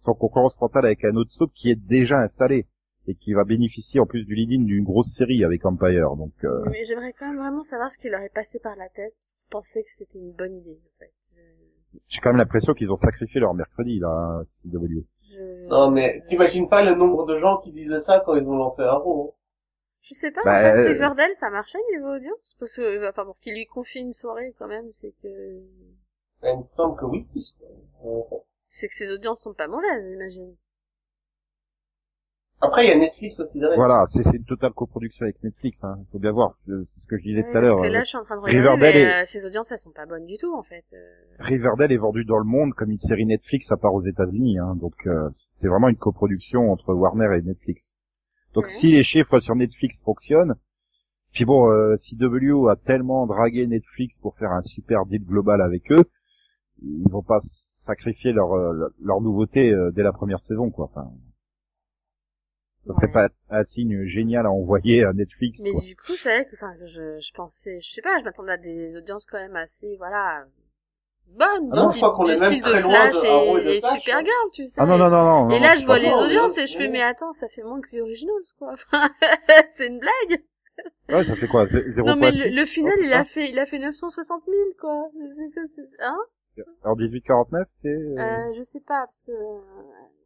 [0.06, 2.68] son concurrence frontale avec un autre soap qui est déjà installé
[3.08, 6.34] et qui va bénéficier en plus du lead-in d'une grosse série avec Empire, donc...
[6.44, 9.16] euh, Mais j'aimerais quand même vraiment savoir ce qui leur est passé par la tête.
[9.50, 10.80] Pensais que c'était une bonne idée,
[12.08, 15.06] J'ai quand même l'impression qu'ils ont sacrifié leur mercredi, là, hein, CW.
[15.32, 15.68] Je...
[15.68, 18.82] Non, mais t'imagines pas le nombre de gens qui disaient ça quand ils ont lancé
[18.84, 19.36] Arrow.
[20.02, 23.10] Je sais pas, Bah, en fait, euh, Riverdale, ça marchait niveau audience Parce que, euh,
[23.10, 25.60] enfin, pour qu'il lui confie une soirée, quand même, c'est que...
[26.44, 26.54] hein.
[26.56, 27.26] Il me semble que oui.
[27.32, 27.56] puisque,
[28.06, 28.20] euh,
[28.70, 30.56] C'est que ses audiences sont pas mauvaises, j'imagine.
[32.62, 33.78] Après, il y a Netflix aussi derrière.
[33.78, 35.98] Voilà, c'est c'est une totale coproduction avec Netflix, hein.
[36.14, 37.76] faut bien voir, euh, c'est ce que je disais Ouais, tout à l'heure.
[37.78, 39.46] Parce que euh, là, je suis en train de regarder, Riverdale mais est- euh, ses
[39.46, 40.86] audiences, elles sont pas bonnes du tout, en fait.
[40.94, 40.98] Euh,
[41.40, 44.76] Riverdale est vendu dans le monde comme une série Netflix à part aux États-Unis, hein.
[44.80, 47.96] donc euh, c'est vraiment une coproduction entre Warner et Netflix.
[48.54, 48.70] Donc Ouais.
[48.70, 50.54] si les chiffres sur Netflix fonctionnent,
[51.34, 55.92] puis bon, euh, CW a tellement dragué Netflix pour faire un super deal global avec
[55.92, 56.06] eux,
[56.82, 60.86] ils vont pas sacrifier leur euh, leur nouveauté euh, dès la première saison, quoi.
[60.86, 61.12] Enfin,
[62.88, 63.14] ça serait Ouais.
[63.14, 65.82] pas un signe génial à envoyer à Netflix, Mais quoi.
[65.82, 68.58] du coup, c'est vrai que, enfin, je, je pensais, je sais pas, je m'attendais à
[68.58, 70.46] des audiences quand même assez, voilà,
[71.28, 73.62] bonnes, Ah non, du je crois style, qu'on est même très loin de Arrow et
[73.62, 74.74] et, et Supergirl, tu sais.
[74.78, 75.50] Ah non non non non.
[75.50, 77.80] Et non, là, je vois les audiences et je fais, mais- attends, ça fait moins
[77.82, 78.74] que The Originals, quoi.
[78.74, 79.10] Enfin,
[79.78, 80.42] c'est une blague.
[81.10, 83.60] Ouais, ça fait quoi 0.6 Non mais le, le final, Oh, il a fait, il
[83.60, 85.10] a fait 960 000 quoi.
[86.00, 86.18] Hein?
[86.84, 87.88] Alors 1849, c'est...
[87.90, 89.32] euh, euh, Je sais pas parce que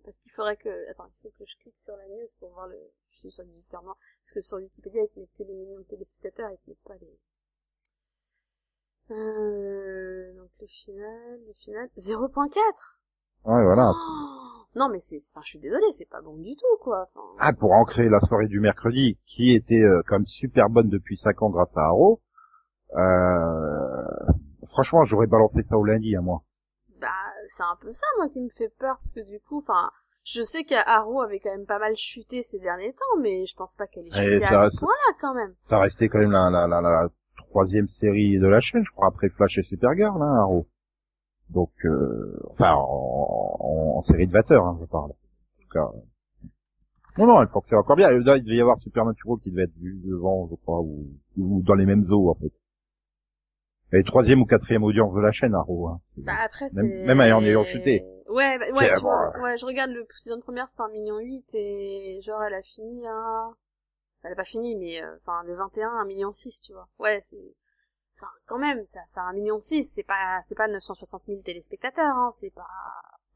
[0.08, 2.67] parce qu'il faudrait que attends, il faut que je clique sur la news pour voir
[2.67, 2.78] le.
[3.12, 5.80] Je suis sur le différent parce que sur Wikipédia ils te mettent que les millions
[5.80, 7.20] de téléspectateurs, ils te mettent pas les.
[9.12, 12.56] Euh, donc le final, le final, 0.4
[13.43, 13.91] Ouais, voilà.
[13.93, 17.10] Oh Non mais c'est, enfin je suis désolée, c'est pas bon du tout quoi.
[17.13, 20.88] Enfin, Ah, pour ancrer la soirée du mercredi, qui était euh, quand même super bonne
[20.88, 22.22] depuis 5 ans grâce à Arrow,
[22.96, 24.06] euh,
[24.65, 26.43] franchement, j'aurais balancé ça au lundi, à moi.
[27.48, 29.90] C'est un peu ça, moi, qui me fait peur, parce que du coup, enfin,
[30.24, 33.76] je sais qu'Arrow avait quand même pas mal chuté ces derniers temps, mais je pense
[33.76, 35.54] pas qu'elle ait chuté ça à reste- ce point-là, quand même.
[35.66, 39.08] Ça restait quand même la, la, la, la troisième série de la chaîne, je crois,
[39.08, 40.68] après Flash et Supergirl, hein, Arrow.
[41.50, 45.12] Donc, euh, enfin, en, en, en série de 20 heures, hein, je parle.
[45.12, 45.90] En tout cas.
[45.96, 46.48] euh.
[47.18, 48.12] Non, non, il faut que c'est encore bien.
[48.12, 51.08] Là, il devait y avoir Supernatural qui devait être vu devant, je crois, ou,
[51.38, 52.52] ou dans les mêmes eaux, en fait.
[53.93, 55.88] Et troisième ou quatrième audience de la chaîne, Arrow.
[55.88, 56.00] Hein.
[56.17, 56.84] Bah, après, c'est...
[56.84, 58.04] Même- même en ayant chuté.
[58.28, 59.58] Ouais, bah, ouais, tu vois, ouais.
[59.58, 63.47] je regarde le saison première, c'était un million huit, et genre, elle a fini à...
[64.23, 66.89] Elle a pas fini, mais, euh, enfin, le 21, un million six, tu vois.
[67.00, 67.38] Ouais, c'est...
[68.17, 72.15] Enfin, quand même, ça, c'est un million six, c'est pas, c'est pas 960 000 téléspectateurs,
[72.17, 72.67] hein, c'est pas...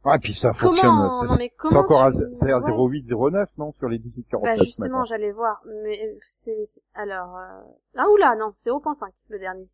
[0.03, 0.89] Ah, et puis ça fonctionne.
[0.89, 2.71] Comment, non mais comment encore à, tu- c'est à ouais.
[2.71, 7.61] 0,809, non, sur les 18,49 Bah justement, j'allais voir, mais c'est c'est- alors euh...
[7.95, 9.69] ah oula non, c'est 0.5 le dernier.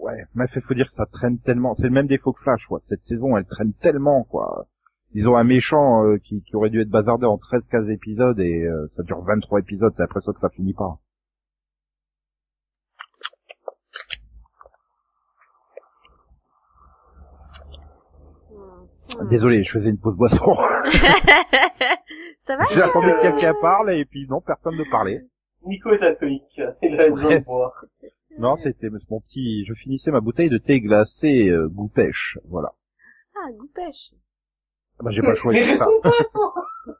[0.00, 1.74] Ouais, mais il faut dire que ça traîne tellement.
[1.74, 2.80] C'est le même défaut que Flash, quoi.
[2.82, 4.64] Cette saison, elle traîne tellement, quoi.
[5.14, 8.64] Ils ont un méchant euh, qui, qui aurait dû être bazardé en 13-15 épisodes et
[8.64, 10.98] euh, ça dure 23 épisodes, t'as l'impression que ça finit pas.
[18.50, 18.56] Hmm.
[19.20, 19.28] Hmm.
[19.28, 20.56] Désolé, je faisais une pause boisson.
[22.40, 25.20] Ça va J'attendais que quelqu'un parle et puis non, personne ne parlait.
[25.64, 26.60] Nico est alcoolique.
[26.82, 27.84] Il a besoin de boire.
[28.38, 29.64] Non, c'était mon petit...
[29.66, 32.74] Je finissais ma bouteille de thé glacé euh, goût pêche, voilà.
[33.36, 34.12] Ah, goût pêche.
[34.98, 35.88] Ah Bah, j'ai pas le choix de Mais faire ça.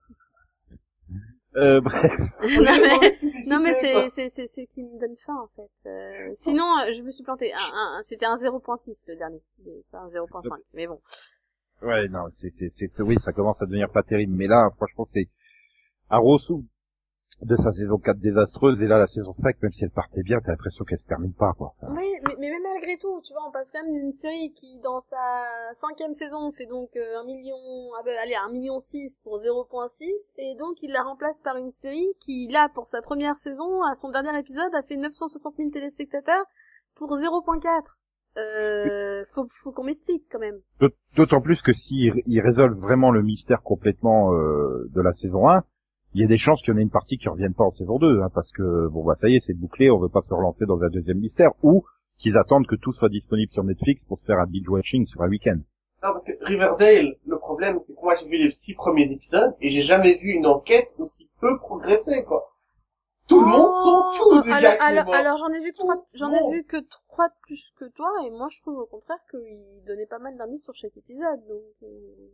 [1.55, 2.11] Euh, bref.
[2.40, 5.87] non mais non mais c'est c'est c'est c'est qui me donne faim en fait.
[5.90, 7.53] Euh, sinon euh, je me suis planté.
[7.53, 9.42] Un, un, un- c'était un 0.6 le dernier,
[9.90, 10.49] pas un 0.5.
[10.73, 11.03] Mais bon.
[11.83, 14.33] Ouais, non, c'est, c'est, c'est, c'est- oui, ça commence à devenir pas terrible.
[14.35, 15.29] Mais là, franchement, c'est
[16.09, 16.64] Arrosu
[17.40, 20.38] de sa saison 4 désastreuse et là la saison 5, même si elle partait bien,
[20.40, 21.75] t'as l'impression qu'elle se termine pas, quoi.
[21.90, 24.79] Oui, mais, mais même malgré tout, tu vois, on passe quand même d'une série qui,
[24.81, 25.16] dans sa
[25.81, 27.57] cinquième saison, fait donc euh, un million,
[27.99, 30.05] ah ben, allez, un million six pour 0.6,
[30.38, 33.95] et donc il la remplace par une série qui, là, pour sa première saison, à
[33.95, 36.45] son dernier épisode, a fait 960 000 téléspectateurs
[36.95, 37.83] pour 0.4.
[38.38, 40.59] Euh, faut, faut qu'on m'explique quand même.
[40.81, 45.49] D'aut- D'autant plus que s'ils ils résolvent vraiment le mystère complètement euh, de la saison
[45.51, 45.62] 1,
[46.14, 47.70] il y a des chances qu'il y en ait une partie qui revienne pas en
[47.70, 50.20] saison 2, hein, parce que bon bah ça y est, c'est bouclé, on veut pas
[50.20, 51.85] se relancer dans un deuxième mystère, ou
[52.18, 55.22] qu'ils attendent que tout soit disponible sur Netflix pour se faire un binge watching sur
[55.22, 55.59] un week-end.
[56.03, 59.55] Non, parce que Riverdale, le problème, c'est que moi j'ai vu les six premiers épisodes
[59.61, 62.48] et j'ai jamais vu une enquête aussi peu progresser, quoi.
[63.29, 65.72] Tout le monde s'en fout du Oh, alors, gars qui est alors, j'en ai vu
[65.72, 66.77] que trois, j'en ai vu que
[67.09, 70.37] trois de plus que toi, et moi je trouve au contraire qu'il donnait pas mal
[70.37, 72.33] d'indices sur chaque épisode, donc, euh,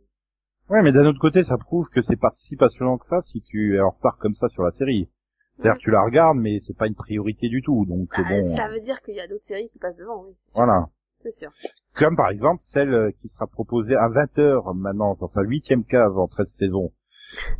[0.69, 3.41] Ouais, mais d'un autre côté, ça prouve que c'est pas si passionnant que ça si
[3.41, 5.09] tu es en retard comme ça sur la série.
[5.57, 8.55] C'est-à-dire que tu la regardes, mais c'est pas une priorité du tout, donc Bah, bon,
[8.55, 10.33] ça veut dire qu'il y a d'autres séries qui passent devant, oui.
[10.53, 10.85] voilà.
[11.21, 11.49] C'est sûr.
[11.95, 16.15] Comme par exemple celle euh, qui sera proposée à 20h maintenant dans sa huitième case
[16.15, 16.93] en 13 saisons.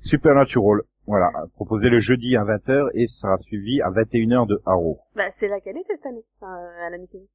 [0.02, 0.82] Supernatural.
[1.08, 5.00] Voilà, proposée le jeudi à 20h et sera suivi à 21h de Arrow.
[5.16, 7.26] Bah, c'est là qu'elle était cette année, enfin, euh, à la mi-saison.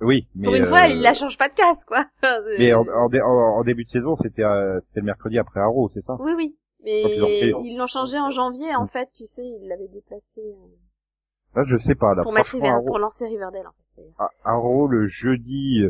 [0.00, 2.06] Oui, mais Pour une euh, fois, il la change pas de casse, quoi.
[2.58, 5.88] Mais en, en en- en début de saison, c'était euh, c'était le mercredi après Arrow,
[5.90, 6.16] c'est ça?
[6.20, 6.56] Oui, oui.
[6.82, 7.02] Mais
[7.64, 10.54] ils l'ont changé en janvier, en fait, tu sais, ils l'avaient déplacé euh,
[11.54, 12.14] Là, je sais pas.
[12.14, 14.08] Là, pour mettre River, Arrow- pour lancer Riverdale, en fait.
[14.18, 15.82] à- Arrow le jeudi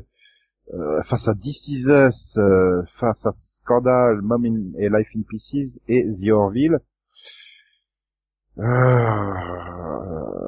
[0.75, 5.23] euh, face à This Is Us, euh, face à Scandal, Mom in- et Life in
[5.29, 6.81] Pieces et The Orville.
[8.59, 9.35] Euh,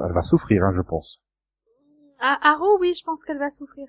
[0.05, 1.21] elle va souffrir, hein, je pense.
[2.25, 3.85] Ah, Arrow, oui, je pense qu'elle va souffrir.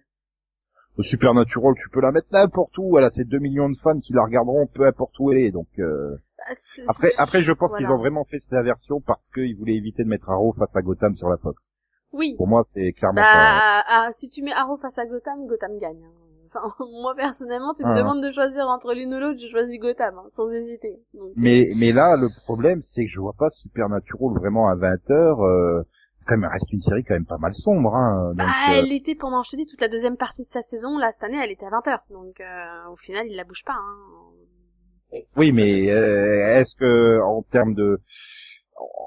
[1.00, 2.98] Supernatural, tu peux la mettre n'importe où.
[2.98, 5.50] Elle a ses 2 millions de fans qui la regarderont peu importe où elle est.
[5.50, 6.54] Donc euh, Bah,
[6.88, 7.86] après, après, je pense voilà.
[7.86, 10.82] qu'ils ont vraiment fait cette inversion parce qu'ils voulaient éviter de mettre Arrow face à
[10.82, 11.72] Gotham sur la Fox.
[12.12, 12.34] Oui.
[12.36, 13.82] Pour moi, c'est clairement Bah, ça.
[13.88, 16.04] ah, si tu mets Arrow face à Gotham, Gotham gagne.
[16.04, 16.10] hein.
[16.46, 17.98] Enfin, moi personnellement, tu me Ah.
[17.98, 21.02] demandes de choisir entre l'une ou l'autre, je choisis Gotham, hein, sans hésiter.
[21.12, 25.10] Donc, Mais, mais là, le problème, c'est que je vois pas Supernatural vraiment à 20
[25.10, 25.40] heures.
[25.42, 25.82] Euh,
[26.26, 27.94] quand même, elle reste une série quand même pas mal sombre.
[27.94, 30.48] Hein, donc, Bah, euh, elle était pendant, je te dis, toute la deuxième partie de
[30.48, 31.98] sa saison, là, cette année, elle était à 20h.
[32.10, 34.24] Donc, euh, au final, il la bouge pas, hein.
[35.36, 38.00] Oui, mais euh, est-ce que en termes de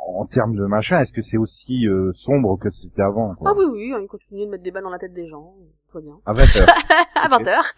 [0.07, 3.51] en termes de machin, est-ce que c'est aussi euh, sombre que c'était avant quoi?
[3.51, 5.53] Ah oui, oui, hein, ils continuent de mettre des balles dans la tête des gens,
[5.91, 6.17] tout va bien.
[6.25, 6.69] À 20 heures.
[7.15, 7.73] à 20h.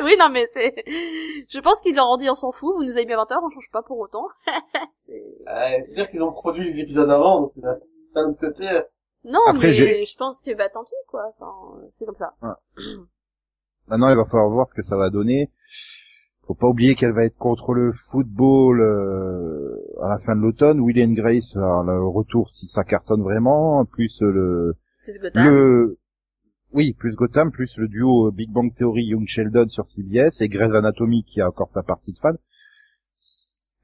[0.04, 0.74] oui, non, mais c'est...
[0.86, 3.36] Je pense qu'ils leur ont dit on s'en fout, vous nous avez mis à 20h,
[3.44, 4.24] on change pas pour autant.
[5.06, 5.12] c'est...
[5.12, 7.52] Euh, C'est-à-dire qu'ils ont produit les épisodes avant, donc
[8.22, 8.64] d'un d'un autre côté,
[9.24, 11.34] Non, Après, mais je pense que bah tant pis, quoi.
[11.38, 12.34] Enfin, c'est comme ça.
[13.88, 15.50] Maintenant, il va falloir voir ce que ça va donner.
[16.46, 20.80] Faut pas oublier qu'elle va être contre le football euh, à la fin de l'automne.
[20.80, 25.50] Will and Grace, alors, le retour si ça cartonne vraiment, plus le Plus Gotham.
[25.50, 25.98] le
[26.72, 30.74] oui, plus Gotham, plus le duo Big Bang Theory Young Sheldon sur CBS et Grey's
[30.74, 32.36] Anatomy qui a encore sa partie de fan.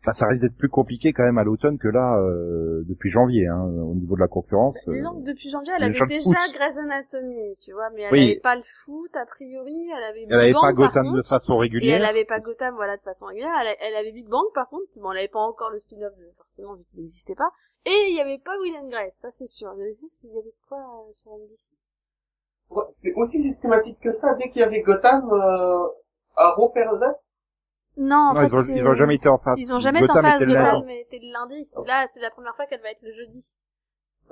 [0.06, 3.46] Enfin, ça risque d'être plus compliqué quand même à l'automne que là euh, depuis janvier
[3.46, 4.74] hein, au niveau de la concurrence.
[4.86, 4.96] Bah, euh.
[4.96, 6.34] disons que depuis janvier, elle avait déjà foot.
[6.52, 8.30] Grey's Anatomy, tu vois, mais elle Oui.
[8.32, 11.22] avait pas le foot, a priori, elle avait Big elle avait Bang, pas Gotham de
[11.22, 12.06] façon et elle régulière.
[12.06, 15.10] avait pas Gotham, voilà, de façon régulière, elle, elle avait Big Bang, par contre, bon,
[15.12, 17.48] elle avait pas encore le spin-off, euh, forcément, vu qu'il n'existait pas,
[17.86, 19.72] et il y avait pas Will and Grace, ça c'est sûr.
[19.78, 21.70] Je sais s'il y avait quoi euh, sur NBC.
[22.70, 25.86] ouais, c'était aussi systématique que ça, dès qu'il y avait Gotham, euh,
[26.36, 27.06] Arrow perdait.
[27.96, 29.58] Non, en Non, fait, ils, ont, ils ont jamais été en face.
[29.60, 30.92] Ils ont jamais été en Gotham phase, était le Gotham lundi.
[31.00, 31.70] était le lundi.
[31.86, 33.54] Là, c'est la première fois qu'elle va être le jeudi.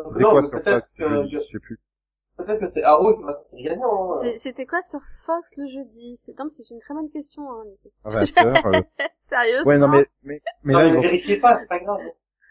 [0.09, 1.81] C'était quoi sur Fox que, jeudi, je sais plus.
[2.39, 4.33] peut-être que c'est Arrow qui va sortir gagnant, hein.
[4.39, 6.17] C'était quoi sur Fox le jeudi?
[6.17, 7.43] C'est non, mais c'est une très bonne question.
[7.53, 7.65] Hein,
[8.05, 8.83] 20 heures, euh.
[9.21, 9.69] Sérieusement?
[9.71, 12.01] Ouais, non mais mais, mais non, là mais ils vont vérifiez pas, c'est pas grave.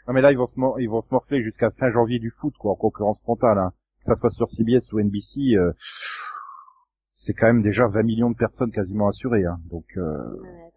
[0.07, 2.31] non mais là ils vont se mor- ils vont se morfler jusqu'à fin janvier du
[2.31, 3.73] foot quoi en concurrence frontale hein.
[3.99, 5.73] Que ça soit sur CBS ou NBC euh,
[7.13, 9.59] c'est quand même déjà 20 millions de personnes quasiment assurées hein.
[9.69, 10.71] Donc euh, Ouais,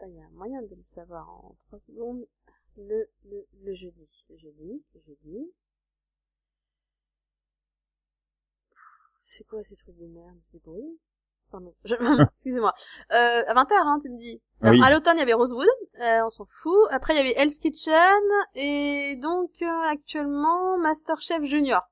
[0.45, 2.25] moyen de le savoir en 3 secondes.
[2.77, 4.25] Le, le, le jeudi.
[4.37, 4.83] Jeudi.
[5.07, 5.53] Jeudi.
[9.23, 10.37] C'est quoi ces trucs de merde?
[10.43, 10.99] C'est des bruits?
[11.51, 11.75] Pardon.
[11.85, 11.95] Je...
[12.23, 12.75] Excusez-moi.
[13.13, 14.43] Euh, à 20h, hein, tu me dis.
[14.61, 14.81] Ah oui.
[14.83, 15.67] À l'automne, il y avait Rosewood.
[16.01, 16.89] Euh, on s'en fout.
[16.91, 18.21] Après, il y avait Hell's Kitchen.
[18.55, 21.83] Et donc, euh, actuellement, Masterchef Junior.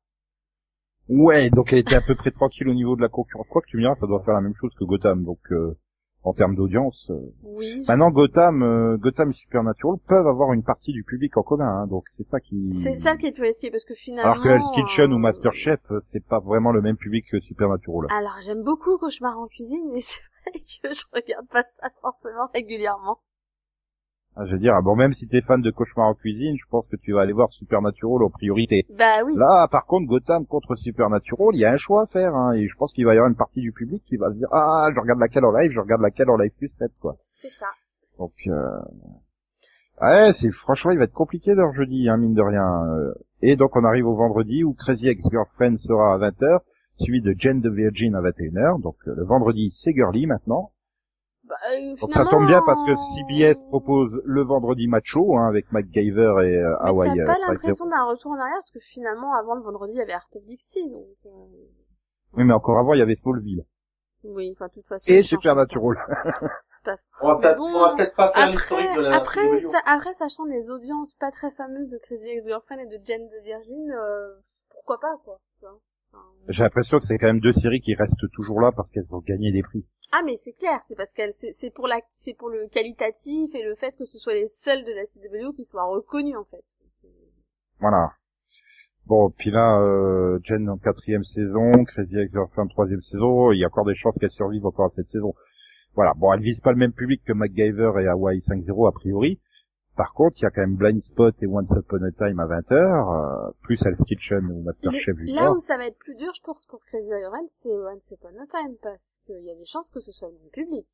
[1.09, 3.47] ouais, donc elle était à peu près tranquille au niveau de la concurrence.
[3.49, 5.77] Quoi que tu me diras, ça doit faire la même chose que Gotham donc euh,
[6.25, 7.11] en termes d'audience.
[7.11, 7.33] euh.
[7.43, 7.85] Oui.
[7.89, 11.87] Maintenant Gotham euh, Gotham et Supernatural peuvent avoir une partie du public en commun hein.
[11.87, 14.31] donc c'est ça qui C'est ça qui est plus risqué parce que finalement.
[14.33, 17.41] Alors que Hell's Kitchen euh, ou Masterchef, euh, c'est pas vraiment le même public que
[17.41, 18.09] Supernatural.
[18.17, 22.49] Alors j'aime beaucoup Cauchemar en cuisine, mais c'est vrai que je regarde pas ça forcément
[22.55, 23.19] régulièrement.
[24.35, 26.65] Ah, je veux dire, ah bon, même si t'es fan de Cauchemar en cuisine, je
[26.71, 28.87] pense que tu vas aller voir Supernatural en priorité.
[28.99, 29.35] Bah oui.
[29.37, 32.67] Là, par contre, Gotham contre Supernatural, il y a un choix à faire, hein, et
[32.67, 34.89] je pense qu'il va y avoir une partie du public qui va se dire, ah,
[34.95, 37.17] je regarde laquelle en live, je regarde laquelle en live plus 7, quoi.
[37.43, 37.67] C'est ça.
[38.19, 38.81] Donc, euh...
[40.01, 42.87] ouais, c'est, franchement, il va être compliqué leur jeudi, hein, mine de rien.
[42.87, 46.61] Euh, Et donc, on arrive au vendredi où Crazy Ex-Girlfriend sera à 20h,
[46.97, 48.81] suivi de Jane the Virgin à 21h.
[48.81, 50.71] Donc, euh, le vendredi, c'est Girly maintenant.
[51.53, 55.71] Bah, euh, Donc ça tombe bien parce que CBS propose le vendredi macho hein, avec
[55.71, 57.17] MacGyver et euh, Mais Hawaii.
[57.17, 59.99] t'as euh, pas l'impression d'un retour en arrière parce que finalement avant le vendredi il
[59.99, 61.05] y avait Art of Dixie donc.
[61.27, 61.31] euh,
[62.33, 63.67] Oui, mais encore avant, il y avait Smallville
[64.25, 65.13] Oui, enfin de toute façon.
[65.13, 65.99] et Supernatural.
[66.85, 69.61] pas On va peut-être, bon, on va peut-être pas faire l'historique Après, de la après,
[69.61, 73.45] ça, après, sachant les audiences pas très fameuses de Crazy Ex-Girlfriend et de Jane de
[73.45, 74.35] Virgin, euh,
[74.71, 75.39] pourquoi pas, quoi.
[76.49, 79.21] J'ai l'impression que c'est quand même deux séries qui restent toujours là parce qu'elles ont
[79.21, 79.87] gagné des prix.
[80.11, 83.63] Ah, mais c'est clair, c'est parce qu'elle, c'est pour la, c'est pour le qualitatif et
[83.63, 86.65] le fait que ce soit les seuls de la CW qui soient reconnus, en fait.
[87.81, 88.13] Voilà.
[89.07, 93.65] Bon, puis là, euh, Jen en quatrième saison, Crazy Ex-Girlfriend en troisième saison, il y
[93.65, 95.35] a encore des chances qu'elle survive encore à cette saison.
[95.95, 99.41] Voilà, bon, elle vise pas le même public que MacGyver et Hawaii 5.0 a priori.
[99.97, 102.47] Par contre, il y a quand même Blind Spot et Once Upon a Time à
[102.47, 102.73] 20h,
[103.49, 106.41] euh, plus Hell's Kitchen ou Masterchef Le- là où ça va être plus dur, je
[106.43, 109.91] pense, pour Crazy Ex-Girlfriend, c'est Once Upon a Time, parce qu'il y a des chances
[109.91, 110.87] que ce soit le même public.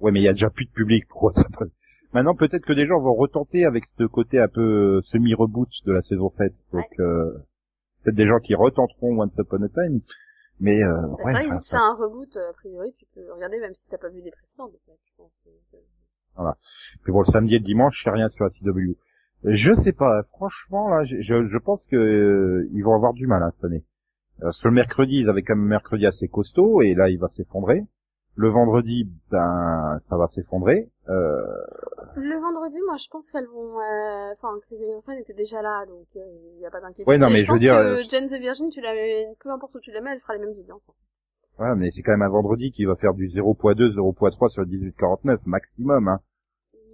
[0.00, 1.70] Ouais, mais il y a déjà plus de public pour Once Upon
[2.12, 5.92] Maintenant, peut-être que des gens vont retenter avec ce côté un peu euh, semi-reboot de
[5.92, 6.52] la saison 7.
[6.72, 7.38] Donc, euh,
[8.02, 10.00] peut-être des gens qui retenteront Once Upon a Time.
[10.58, 13.74] Mais, euh, Bah, ouais, enfin, ça- un reboot, euh, a priori, tu peux regarder même
[13.74, 15.38] si t'as pas vu les je pense.
[15.44, 15.76] que-
[17.02, 18.96] Puis bon, le samedi et le dimanche, c'est rien sur la CW.
[19.44, 23.26] Je sais pas, franchement, là, je, je, je pense que euh, ils vont avoir du
[23.26, 23.84] mal hein, cette année.
[24.40, 27.18] Parce que le mercredi, ils avaient quand même un mercredi assez costaud, et là, il
[27.18, 27.84] va s'effondrer.
[28.36, 30.88] Le vendredi, ben, ça va s'effondrer.
[31.08, 31.42] Euh,
[32.14, 36.06] Le vendredi, moi, je pense qu'elles vont, euh, enfin, Crazy Ex-Girlfriend était déjà là, donc
[36.14, 37.08] il n'y a pas d'inquiétude.
[37.08, 39.26] Ouais, non, mais je veux pense dire, que euh, Jane the Virgin, tu la mets,
[39.40, 40.82] peu importe où tu la mets, elle fera les mêmes audiences.
[41.58, 44.68] Voilà, mais c'est quand même un vendredi qui va faire du 0.2, 0.3 sur le
[44.68, 46.08] 18-49 maximum.
[46.08, 46.20] Hein.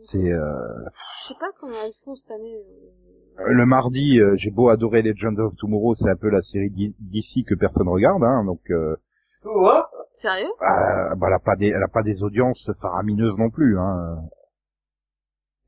[0.00, 0.84] C'est euh,
[1.22, 2.54] Je sais pas comment elles font cette année.
[2.56, 3.44] euh.
[3.46, 6.94] le mardi, euh, j'ai beau adorer Legend of Tomorrow, c'est un peu la série d'i-
[6.98, 8.96] d'ici que personne regarde, hein, donc euh,
[9.42, 10.46] Tu vois Sérieux?
[10.62, 14.18] Euh, bah, elle a pas des, elle a pas des audiences faramineuses non plus, hein.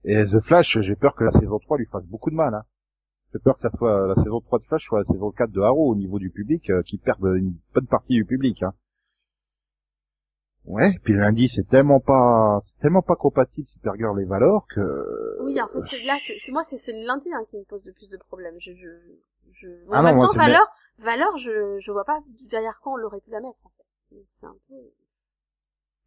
[0.05, 2.63] Et The Flash, j'ai peur que la saison 3 lui fasse beaucoup de mal, hein.
[3.33, 5.61] J'ai peur que ça soit la saison 3 de Flash soit la saison 4 de
[5.61, 8.63] Arrow au niveau du public, euh, qui perdent une bonne partie du public.
[8.63, 8.73] Hein.
[10.65, 15.43] Ouais, puis lundi c'est tellement pas, c'est tellement pas compatible Supergirl et Valor que.
[15.43, 17.93] Oui, en fait, c'est là, c'est c'est- moi, c'est lundi hein, qui me pose le
[17.93, 18.57] plus de problèmes.
[18.61, 18.89] Je, je,
[19.53, 19.69] je...
[19.89, 20.67] En Ah non, même moi, temps, valeur,
[20.99, 22.19] valeur, je, je vois pas
[22.51, 23.59] derrière quoi on l'aurait pu la mettre.
[23.65, 24.17] En fait.
[24.31, 24.75] C'est un peu.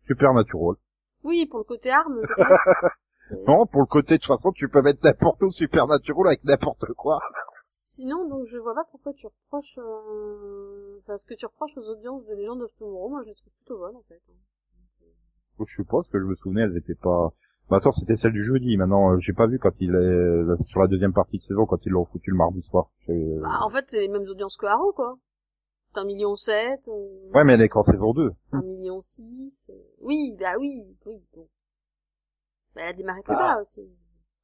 [0.03, 0.76] Supernatural.
[1.24, 2.22] Oui, pour le côté arme.
[3.36, 6.43] côté- Non, pour le côté de toute façon, tu peux mettre n'importe où Supernatural avec
[6.43, 7.19] n'importe quoi.
[7.63, 10.99] Sinon, donc, je vois pas pourquoi tu reproches, euh...
[11.01, 13.53] enfin, ce que tu reproches aux audiences de Legend of Tomorrow, moi, je les trouve
[13.53, 14.21] plutôt bonnes, en fait.
[15.59, 17.29] Je sais pas, parce que je me souvenais, elles étaient pas.
[17.69, 18.75] Bah attends, c'était celle du jeudi.
[18.77, 21.86] Maintenant, euh, j'ai pas vu quand il est sur la deuxième partie de saison quand
[21.86, 22.89] ils l'ont foutu le mardi soir.
[23.07, 25.17] J'ai- Bah, en fait, c'est les mêmes audiences que Arrow, quoi.
[25.93, 28.32] C'est un million sept, euh, Ouais, mais elle est qu'en saison 2.
[28.53, 29.67] un million six.
[29.69, 31.47] euh, Oui, bah oui, oui, bon.
[32.76, 33.55] Bah, elle a démarré plus Ah.
[33.55, 33.82] bas aussi.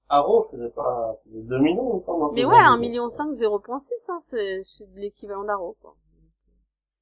[0.09, 2.63] Arrow faisait pas, faisait 2 millions, il Mais ouais, deux.
[2.63, 5.95] 1 million 5, 0.6, hein, c'est c'est de l'équivalent d'Arrow, quoi.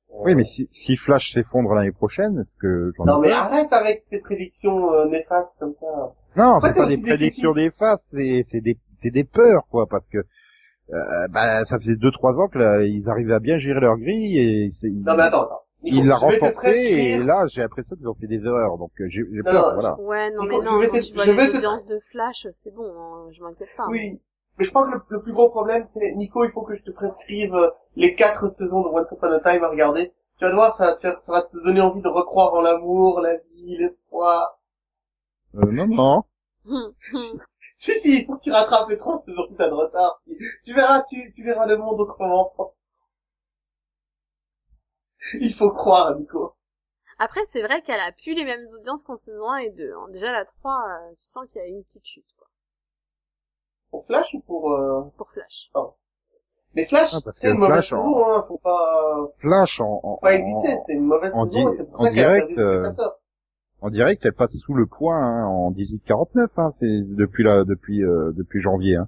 [0.09, 3.71] Oui, mais si, si Flash s'effondre l'année prochaine, est-ce que j'en ai Non mais arrête
[3.73, 6.13] avec tes prédictions euh, néfastes comme ça.
[6.36, 10.19] Non, c'est pas des prédictions faces, c'est c'est des c'est des peurs quoi, parce que
[10.19, 13.97] euh, bah ça faisait deux trois ans que là, ils arrivaient à bien gérer leur
[13.97, 14.69] grille et
[15.03, 15.64] Non mais attends, attends.
[15.91, 19.23] Vais te renforcé et là j'ai l'impression qu'ils ont fait des erreurs donc euh, j'ai
[19.43, 19.95] peur non, voilà.
[19.99, 21.57] Ouais, non, Nico, mais je non, vais quand te- tu vois je les vais te-
[21.57, 23.83] audiences de Flash, c'est bon, hein, je m'inquiète pas.
[23.83, 23.89] hein.
[23.91, 24.19] Oui.
[24.57, 26.91] Mais je pense que le, plus gros problème, c'est, Nico, il faut que je te
[26.91, 30.13] prescrive euh, les quatre saisons de Once Upon a Time à regarder.
[30.38, 32.61] Tu vas voir, ça va te, faire- ça va te donner envie de recroire en
[32.61, 34.57] l'amour, la vie, l'espoir.
[35.55, 36.23] Euh, non non.
[37.77, 40.21] Si, si, il faut que tu rattrapes les trois saisons que t'as de retard.
[40.63, 42.53] Tu verras, tu, tu verras le monde autrement.
[45.39, 46.53] Il faut croire, Nico.
[47.17, 49.93] Après, c'est vrai qu'elle a plus les mêmes audiences qu'en saison 1 et 2.
[49.93, 50.07] hein.
[50.11, 52.47] Déjà, la 3, euh, tu sens qu'il y a une petite chute, quoi,
[53.91, 54.71] Pour Flash ou pour...
[54.73, 55.01] Euh...
[55.17, 55.71] pour Flash.
[56.73, 58.43] Mais Flash, Ah, parce c'est une mauvaise Flash, en- saison, hein.
[58.49, 60.78] Faut pas, Flash en en, faut pas en- hésiter.
[60.88, 62.91] C'est une mauvaise en saison di- et c'est pour en ça qu'elle a perdu euh,
[63.82, 68.03] en direct elle passe sous le point hein, en 1849 hein, c'est depuis la depuis
[68.03, 69.07] euh, depuis janvier hein.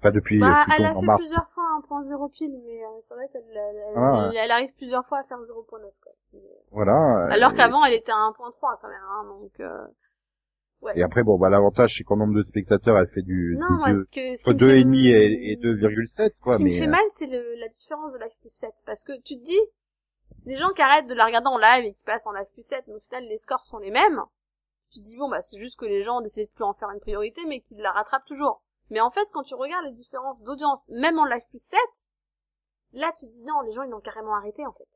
[0.00, 1.20] Enfin depuis euh, Bah, plutôt elle a en fait mars.
[1.20, 1.48] plusieurs
[1.82, 4.50] fois un point zéro pile, mais euh, c'est vrai qu'elle elle, elle- Ah, elle- elle
[4.50, 6.12] arrive plusieurs fois à faire 0.9, quoi.
[6.32, 7.26] Mais, euh, Voilà.
[7.30, 9.60] Alors et- qu'avant, elle était à 1.3 quand même, hein, donc...
[9.60, 9.86] Euh...
[10.82, 10.98] Ouais.
[10.98, 13.92] Et après, bon, bah, l'avantage, c'est qu'en nombre de spectateurs, elle fait du, non, du
[13.92, 14.32] deux- que...
[14.40, 16.86] Entre me deux fait- et demi et, et 2,7, quoi, Ce qui mais, me fait
[16.86, 18.70] euh, mal, c'est le, la différence de Live plus 7.
[18.86, 19.60] Parce que tu te dis,
[20.46, 22.62] les gens qui arrêtent de la regarder en live et qui passent en Live plus
[22.62, 24.22] 7, mais au final, les scores sont les mêmes.
[24.90, 26.88] Tu te dis, bon, bah, c'est juste que les gens décident de plus en faire
[26.92, 28.62] une priorité, mais qu'ils la rattrapent toujours.
[28.90, 31.78] Mais en fait, quand tu regardes les différences d'audience, même en Live plus 7,
[32.92, 34.86] là, tu te dis, non, les gens, ils l'ont carrément arrêté, en fait.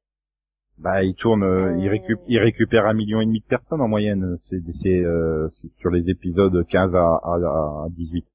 [0.78, 1.76] bah, il tourne, euh, Euh.
[1.78, 5.48] il, récup- il récupère un million et demi de personnes en moyenne, c'est, c'est, euh,
[5.78, 8.26] sur les épisodes 15 à, à, à 18.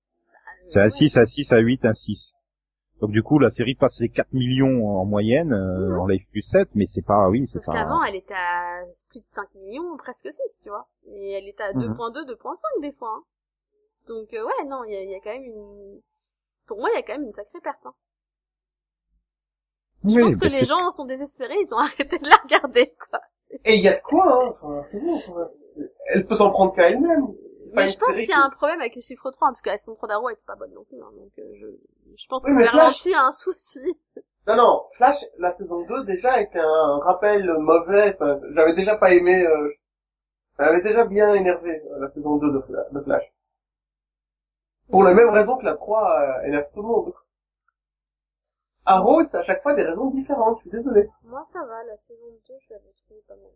[0.69, 0.89] C'est Euh, un ouais.
[0.89, 2.33] 6, un 6, un 8, un 6.
[3.01, 5.99] Donc du coup, la série passe les 4 millions en moyenne, euh, Mhm.
[5.99, 7.73] en live plus 7, mais c'est pas, oui, c'est Sauf pas...
[7.73, 10.87] qu'avant, elle était à plus de 5 millions, presque 6, tu vois.
[11.07, 11.93] Et elle était à Mhm.
[11.93, 13.09] 2.2, 2.5 des fois.
[13.17, 13.23] hein.
[14.09, 16.01] Donc, euh, ouais, non, il y a, y a quand même une...
[16.67, 17.85] Pour moi, il y a quand même une sacrée perte.
[17.85, 17.95] Hein.
[20.09, 22.93] Je Oui, pense que bah, les gens sont désespérés, ils ont arrêté de la regarder,
[23.09, 23.21] quoi.
[23.65, 24.53] Et il y a de quoi, hein.
[24.61, 25.19] Enfin, c'est bon,
[26.07, 27.27] Elle peut s'en prendre qu'à elle-même.
[27.73, 29.77] Mais je pense qu'il y a un problème avec les chiffres 3, parce que la
[29.77, 30.99] saison 3 d'Arrow était pas bonne non plus.
[31.01, 31.67] Hein, donc, euh, je,
[32.17, 33.79] je pense Oui, que Berlanti a un souci.
[34.47, 38.13] Non, non, Flash, la saison 2, déjà, était un rappel mauvais.
[38.53, 39.45] J'avais déjà pas aimé...
[39.45, 39.69] Euh...
[40.59, 43.23] J'avais déjà bien énervé, euh, la saison 2 de, Fla- de Flash.
[44.89, 47.13] Pour la même raison que la 3 euh, énerve tout le monde.
[48.85, 51.07] Arrow, c'est à chaque fois des raisons différentes, je suis désolé.
[51.23, 53.51] Moi, ça va, la saison 2, je l'avais trouvé pas mal.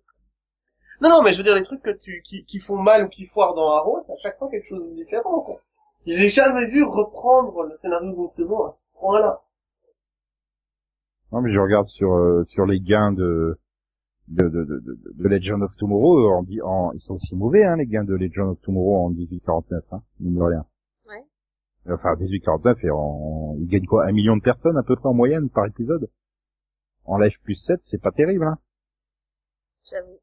[1.02, 3.10] Non, non, mais je veux dire, les trucs que tu, qui, qui font mal ou
[3.10, 5.60] qui foirent dans Arrow, c'est à chaque fois quelque chose de différent, quoi.
[6.06, 9.42] J'ai jamais vu reprendre le scénario d'une saison à ce point-là.
[11.32, 13.58] Non, mais je regarde sur euh, sur les gains de
[14.28, 17.88] de, de, de, de, Legend of Tomorrow, en, en, ils sont aussi mauvais, hein, les
[17.88, 20.66] gains de Legend of Tomorrow en 1849, hein, mine de rien.
[21.90, 25.14] Enfin, 1849, et en, ils gagnent quoi, un million de personnes à peu près en
[25.14, 26.10] moyenne par épisode?
[27.06, 28.58] En live plus 7, c'est pas terrible, hein.
[29.92, 30.20] J'avoue.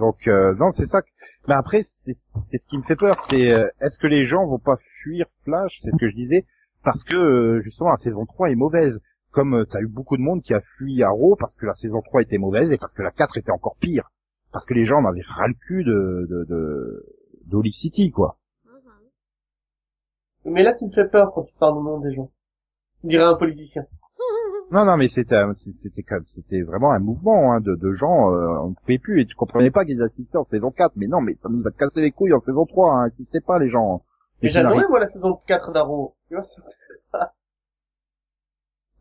[0.00, 1.02] Donc, euh, non, c'est ça.
[1.02, 1.08] que-
[1.46, 4.58] Mais après, c'est ce qui me fait peur, c'est euh, est-ce que les gens vont
[4.58, 5.78] pas fuir Flash?
[5.82, 6.46] C'est ce que je disais,
[6.82, 9.00] parce que euh, justement la saison 3 est mauvaise.
[9.30, 12.02] Comme euh, t'as eu beaucoup de monde qui a fui Arrow parce que la saison
[12.02, 14.10] 3 était mauvaise et parce que la 4 était encore pire.
[14.50, 16.26] Parce que les gens en avaient ras le cul de
[17.46, 18.38] de City, quoi.
[20.44, 22.30] Mais là, tu me fais peur quand tu parles au nom des gens.
[23.04, 23.84] On dirait un politicien.
[24.70, 28.32] Non, non, mais c'était c'était même- c'était vraiment un mouvement hein, de, de gens.
[28.32, 30.92] Euh, on ne pouvait plus et tu comprenais pas qu'ils assistaient en saison 4.
[30.96, 32.92] Mais non, mais ça nous a cassé les couilles en saison 3.
[32.94, 34.02] Hein, insistez pas les gens.
[34.40, 34.90] Mais Les j'adorais, scénaristes.
[34.90, 36.16] moi, la saison 4 d'Arrow.
[36.28, 36.62] Tu vois, c'est
[37.12, 37.34] pas...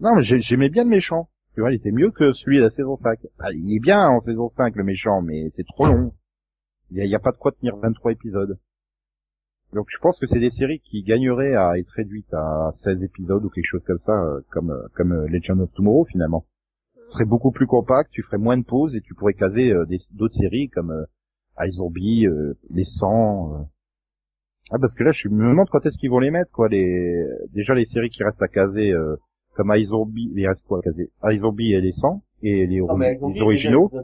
[0.02, 1.30] Non, mais j'ai- j'aimais bien le méchant.
[1.54, 3.20] Tu vois, il était mieux que celui de la saison 5.
[3.40, 6.14] Bah, il est bien en saison 5, le méchant, mais c'est trop long.
[6.92, 8.58] Il y a, y a pas de quoi tenir 23 épisodes.
[9.74, 13.44] Donc je pense que c'est des séries qui gagneraient à être réduites à 16 épisodes
[13.46, 16.46] ou quelque chose comme ça, euh, comme euh, comme euh, Legend of Tomorrow finalement.
[17.08, 19.86] Ce serait beaucoup plus compact, tu ferais moins de pauses et tu pourrais caser euh,
[19.86, 21.06] des- d'autres séries comme euh,
[21.66, 23.54] iZombie, euh, Les 100.
[23.56, 23.64] euh.
[24.72, 27.26] Ah parce que là je me demande quand est-ce qu'ils vont les mettre quoi les
[27.54, 29.16] déjà les séries qui restent à caser euh,
[29.56, 31.12] comme iZombie, il reste quoi à caser?
[31.24, 33.90] iZombie et Les 100 et les, Non, elles ont les originaux.
[33.94, 34.04] Bah.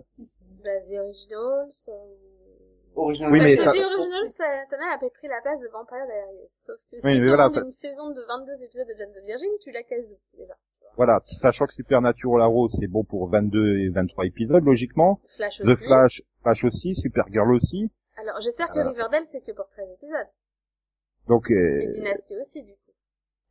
[2.97, 5.67] Original Oui, mais Parce ça- que The Originals, ça, Tana a pris la place de
[5.67, 6.49] Vampire Diaries.
[6.65, 9.25] Sauf que si Oui, mais tu voilà, une saison de 22 épisodes de Jane the
[9.25, 10.53] Virgin, tu la cases où, déjà?
[10.95, 15.19] Voilà, sachant que Supernatural Arrow c'est bon pour 22 et 23 épisodes logiquement.
[15.35, 15.85] Flash The aussi.
[15.85, 17.91] Flash, Flash aussi, Supergirl aussi.
[18.19, 18.89] Alors, j'espère que Euh.
[18.89, 20.27] Riverdale, c'est que pour 13 épisodes.
[21.27, 22.91] Donc euh, Et Dynasty aussi, du coup.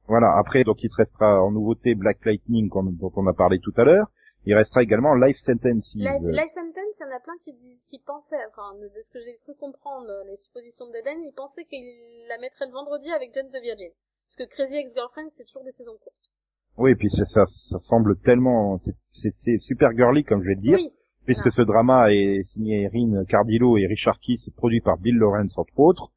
[0.08, 3.72] voilà, après donc il te restera en nouveauté Black Lightning dont on a parlé tout
[3.76, 4.08] à l'heure.
[4.46, 5.96] Il restera également Life Sentences.
[5.96, 9.36] Life, Life Sentence, il y en a plein qui pensaient, enfin, de, ce que j'ai
[9.42, 11.84] cru comprendre, euh, les suppositions d'Eden, ils pensaient qu'il
[12.28, 13.90] la mettrait le vendredi avec Jane the Virgin.
[13.90, 16.30] Parce que Crazy Ex-Girlfriend, c'est toujours des saisons courtes.
[16.78, 20.54] Oui, puis c'est- ça, ça semble tellement, c'est- c'est c'est super girly comme je vais
[20.54, 20.92] le dire, Oui.
[21.24, 25.78] puisque ce drama est signé Erin Cardillo et Richard Keys, produit par Bill Lawrence entre
[25.80, 26.12] autres,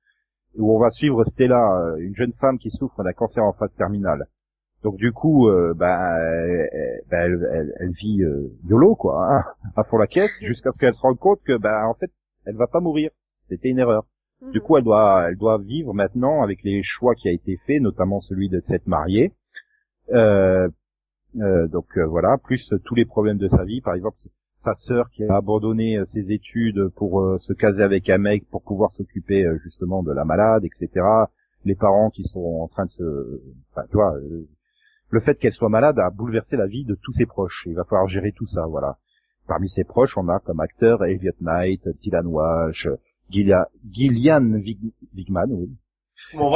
[0.56, 3.74] où on va suivre Stella, euh, une jeune femme qui souffre d'un cancer en phase
[3.76, 4.26] terminale.
[4.84, 6.00] Donc du coup, euh, bah,
[6.48, 9.44] elle, bah, elle, elle- elle vit euh, YOLO quoi, hein,
[9.76, 12.12] à fond la caisse, jusqu'à ce qu'elle se rende compte que bah en fait,
[12.46, 13.12] elle va pas mourir.
[13.18, 14.06] C'était une erreur.
[14.42, 14.64] Du Mhm.
[14.64, 18.22] coup, elle doit, elle doit vivre maintenant avec les choix qui a été fait, notamment
[18.22, 19.34] celui de s'être mariée.
[20.12, 20.70] Euh,
[21.40, 24.18] euh, donc euh, voilà, plus tous les problèmes de sa vie, par exemple
[24.58, 28.46] sa sœur qui a abandonné euh, ses études pour euh, se caser avec un mec
[28.50, 30.90] pour pouvoir s'occuper euh, justement de la malade, etc.
[31.66, 34.48] Les parents qui sont en train de se, enfin, tu vois, euh,
[35.10, 37.64] le fait qu'elle soit malade a bouleversé la vie de tous ses proches.
[37.68, 38.98] Il va falloir gérer tout ça, voilà.
[39.48, 42.88] Parmi ses proches, on a comme acteur Elliot Knight, Dylan Walsh,
[43.30, 44.60] Gillia- Gillian
[45.14, 45.76] Vigman, oui.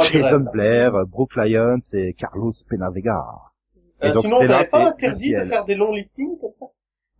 [0.04, 3.24] Jason Blair, Brooke Lyons et Carlos Penavega.
[4.02, 6.66] Et euh, donc sinon, Stella, pas c'est interdit de faire des longs listings comme ça?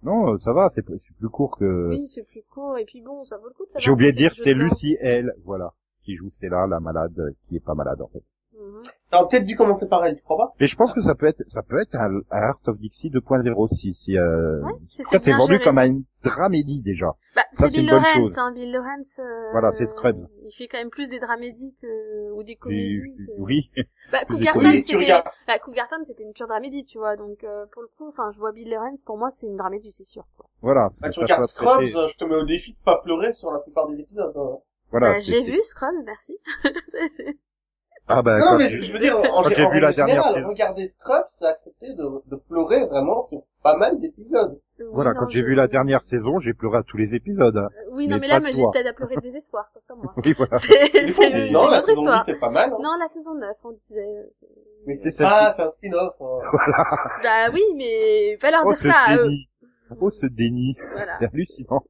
[0.03, 1.89] Non, euh, ça va, c'est plus court que...
[1.89, 3.71] Oui, c'est plus court, et puis bon, ça vaut le coup de.
[3.81, 5.73] J'ai oublié de dire, c'est c'était Lucie L, voilà,
[6.05, 8.23] qui joue Stella, la malade, qui est pas malade en fait.
[9.11, 10.53] T'aurais peut-être dû commencer par elle, tu crois pas?
[10.61, 13.11] Et je pense que ça peut être, ça peut être un, un Art of Dixie
[13.11, 15.65] 2.0 aussi, si, euh, Ouais, si ça c'est vendu géré.
[15.65, 17.13] comme une dramédie déjà.
[17.37, 18.35] Bah, Ça, c'est Bill une bonne Lawrence, chose.
[18.39, 19.21] hein, Bill Lawrence.
[19.21, 20.17] euh, Voilà, c'est Scrubs.
[20.47, 23.01] Il fait quand même plus des dramédies que, ou des Et- comédies.
[23.17, 23.71] que- oui,
[24.11, 25.13] Bah, Cougarton, c'était,
[25.47, 28.39] bah, Cougarton, c'était une pure dramédie, tu vois, donc, euh, pour le coup, enfin, je
[28.39, 30.47] vois Bill Lawrence, pour moi, c'est une dramédie, c'est sûr, quoi.
[30.61, 30.89] voilà.
[31.03, 33.87] Bah, tu regardes Scrubs, je te mets au défi de pas pleurer sur la plupart
[33.89, 34.33] des épisodes.
[34.37, 34.59] hein.
[34.91, 36.37] Voilà, Bah, j'ai vu Scrubs, merci.
[38.07, 39.97] Ah bah, non, quand mais j'ai- je veux dire, en, quand j'ai vu la règle
[39.97, 44.61] dernière regarder Scrubs, c'est accepter de, de pleurer vraiment sur pas mal d'épisodes.
[44.79, 47.15] Oui, voilà, non, quand j'ai je- vu la dernière saison, j'ai pleuré à tous les
[47.15, 47.57] épisodes.
[47.57, 47.69] hein.
[47.73, 50.13] Euh, Oui, non, mais mais là, j'ai peut-être à pleurer de désespoir, quoi, comme moi.
[50.25, 50.59] Oui, voilà.
[50.59, 52.29] C'est, c'est, non, la autre saison 8 histoire.
[52.29, 52.71] est pas mal.
[52.75, 52.79] Hein.
[52.83, 54.01] Non, la saison 9, on disait.
[54.01, 54.47] euh,
[54.87, 55.55] mais c'est pas, celle-ci.
[55.57, 56.15] c'est un spin-off.
[56.21, 56.39] hein.
[56.53, 56.85] Voilà.
[57.49, 59.23] Bah oui, mais pas leur Oh, dire ce ça à eux.
[59.25, 59.49] déni.
[59.99, 60.77] Oh, ce déni.
[60.93, 61.13] Voilà.
[61.19, 61.83] C'est hallucinant.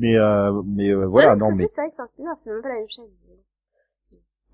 [0.00, 2.62] Mais, euh, mais euh, voilà, non, mais C'est vrai que c'est un spin-off, c'est même
[2.62, 3.04] pas la même chaîne.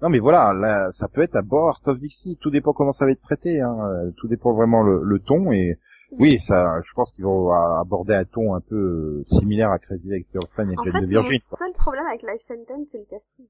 [0.00, 3.04] Non mais voilà, là, ça peut être bon Art of Dixie, tout dépend comment ça
[3.04, 3.76] va être traité, hein.
[3.80, 5.78] euh, tout dépend vraiment le, le ton et
[6.12, 9.78] oui, ça, je pense qu'ils vont a- aborder un ton un peu euh, similaire à
[9.78, 11.38] Crazy Ex-Girlfriend et En Jane fait, de Virgin.
[11.50, 11.58] quoi.
[11.58, 13.46] seul problème avec Life Sentence, c'est le casting.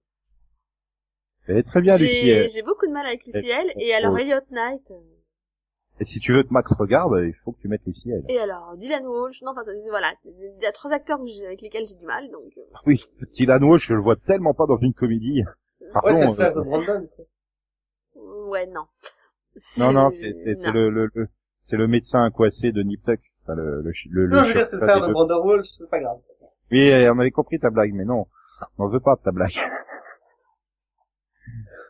[1.46, 2.48] Elle est très bien, Lucie.
[2.50, 3.72] J'ai beaucoup de mal avec Lucy Elle- L.
[3.78, 4.18] Et alors Oh.
[4.18, 4.90] Elliot Knight.
[4.90, 4.94] euh,
[6.00, 8.10] Et si tu veux que Max regarde, il faut que tu mettes Lucie.
[8.10, 8.24] Elle.
[8.28, 9.40] Et alors Dylan Walsh.
[9.42, 10.12] Non, enfin, ça- voilà.
[10.24, 12.52] Il y a trois acteurs avec lesquels j'ai du mal, donc.
[12.86, 13.02] Oui,
[13.34, 15.42] Dylan Walsh, je le vois tellement pas dans une comédie.
[15.94, 17.08] Ouais, Pardon, c'est le frère euh, de Brandon.
[18.14, 18.86] Ouais, non.
[19.78, 21.28] Non, non, c'est le, le, le-
[21.62, 23.20] c'est le médecin coincé de Nip Tuck.
[23.42, 25.12] Enfin, le, le, le, le Non, je veux dire, c'est le frère de.
[25.12, 26.18] Brandon Walsh, c'est pas grave.
[26.70, 28.26] Oui, on avait compris ta blague, mais non,
[28.78, 29.52] on n'en veut pas de ta blague.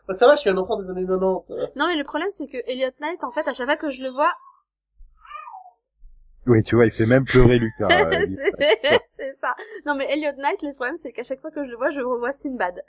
[0.07, 1.51] Bah, ça va, je suis un enfant des années 90.
[1.51, 1.67] euh.
[1.75, 4.01] Non, mais le problème, c'est que Elliot Knight, en fait, à chaque fois que je
[4.01, 4.31] le vois,
[6.47, 7.87] Oui, tu vois, il fait même pleurer Lucas.
[7.91, 8.25] euh,
[9.09, 9.55] c'est ça.
[9.85, 12.01] Non, mais Elliot Knight, le problème, c'est qu'à chaque fois que je le vois, je
[12.01, 12.81] revois Sinbad.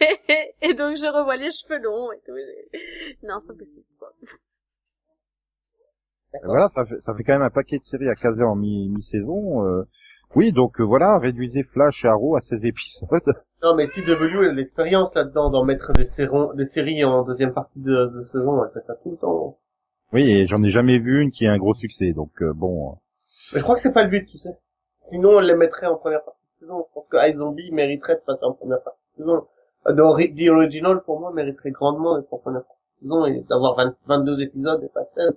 [0.62, 2.32] et donc, je revois les cheveux longs et tout.
[3.22, 4.12] Non, c'est pas possible, quoi.
[6.44, 8.88] Voilà, ça fait, ça fait quand même un paquet de séries à caser en mi-
[8.90, 9.64] mi-saison.
[9.66, 9.84] euh.
[10.34, 13.08] Oui, donc euh, voilà, réduisez Flash et Arrow à 16 épisodes.
[13.62, 17.80] Non, mais CW a l'expérience là-dedans d'en mettre des, séries- des séries en deuxième partie
[17.80, 19.58] de, de saison, elle fait ça tout le temps.
[20.12, 22.98] Oui, et j'en ai jamais vu une qui a un gros succès, donc euh, bon.
[23.54, 24.50] Mais je crois que c'est pas le but, tu sais.
[25.08, 26.86] Sinon, on les mettrait en première partie de saison.
[26.86, 29.46] Je pense que iZombie mériterait de passer en première partie de saison.
[29.86, 32.66] The, Ori- The Original, pour moi, mériterait grandement d'être en première de
[33.02, 35.32] saison et d'avoir 20 22 épisodes et pas 16.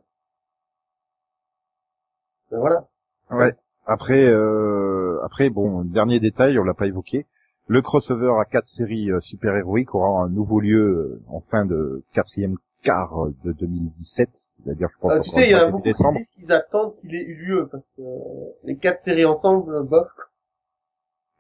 [2.52, 2.88] Ben voilà.
[3.32, 3.54] Ouais.
[3.86, 7.26] Après, euh, après, bon, dernier détail, on l'a pas évoqué.
[7.68, 12.04] Le crossover à quatre séries euh, super-héroïques aura un nouveau lieu euh, en fin de
[12.14, 14.30] quatrième quart de 2017.
[14.64, 16.18] C'est-à-dire, je pense, Ah, tu sais, il y a beaucoup décembre.
[16.18, 20.08] disent qu'ils attendent qu'il ait eu lieu, parce que euh, les quatre séries ensemble, bof.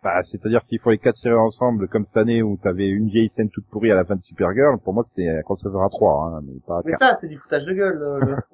[0.01, 3.29] Bah, c'est-à-dire s'il faut les quatre séries ensemble, comme cette année où t'avais une vieille
[3.29, 6.27] scène toute pourrie à la fin de Supergirl, pour moi c'était un crossover à trois,
[6.37, 8.01] hein, mais pas à Mais ça, c'est du foutage de gueule.
[8.01, 8.35] euh,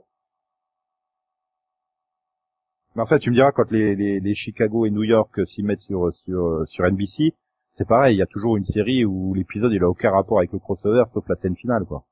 [2.95, 5.63] Mais en fait, tu me diras quand les, les, les Chicago et New York s'y
[5.63, 7.33] mettent sur sur sur NBC,
[7.73, 10.51] c'est pareil, il y a toujours une série où l'épisode il a aucun rapport avec
[10.53, 12.05] le crossover sauf la scène finale, quoi.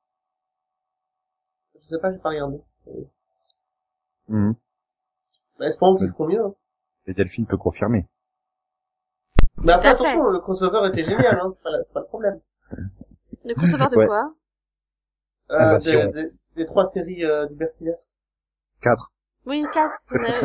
[1.81, 2.57] Je sais pas, j'ai pas regardé.
[4.27, 4.55] Mhm.
[5.57, 6.43] Bah, espérons qu'ils feront mieux.
[6.45, 6.53] hein.
[7.07, 8.05] Et Delphine peut confirmer.
[9.58, 10.04] Mais après, à fait.
[10.04, 11.54] attention, le crossover était génial, hein.
[11.56, 12.39] C'est pas, la- c'est pas le problème.
[13.45, 14.06] Le crossover de Ouais.
[14.08, 14.34] quoi?
[15.51, 17.58] Euh, Ah bah, des, si on- des- des trois séries euh, du.
[18.82, 19.12] Quatre.
[19.45, 19.93] Oui, 4.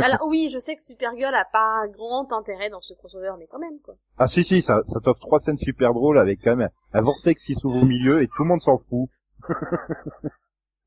[0.02, 3.60] Alors oui, je sais que Supergirl a pas grand intérêt dans ce crossover, mais quand
[3.60, 3.94] même, quoi.
[4.18, 7.44] Ah si si, ça, ça t'offre trois scènes super drôles avec quand même un vortex
[7.44, 9.08] qui s'ouvre au milieu et tout le monde s'en fout.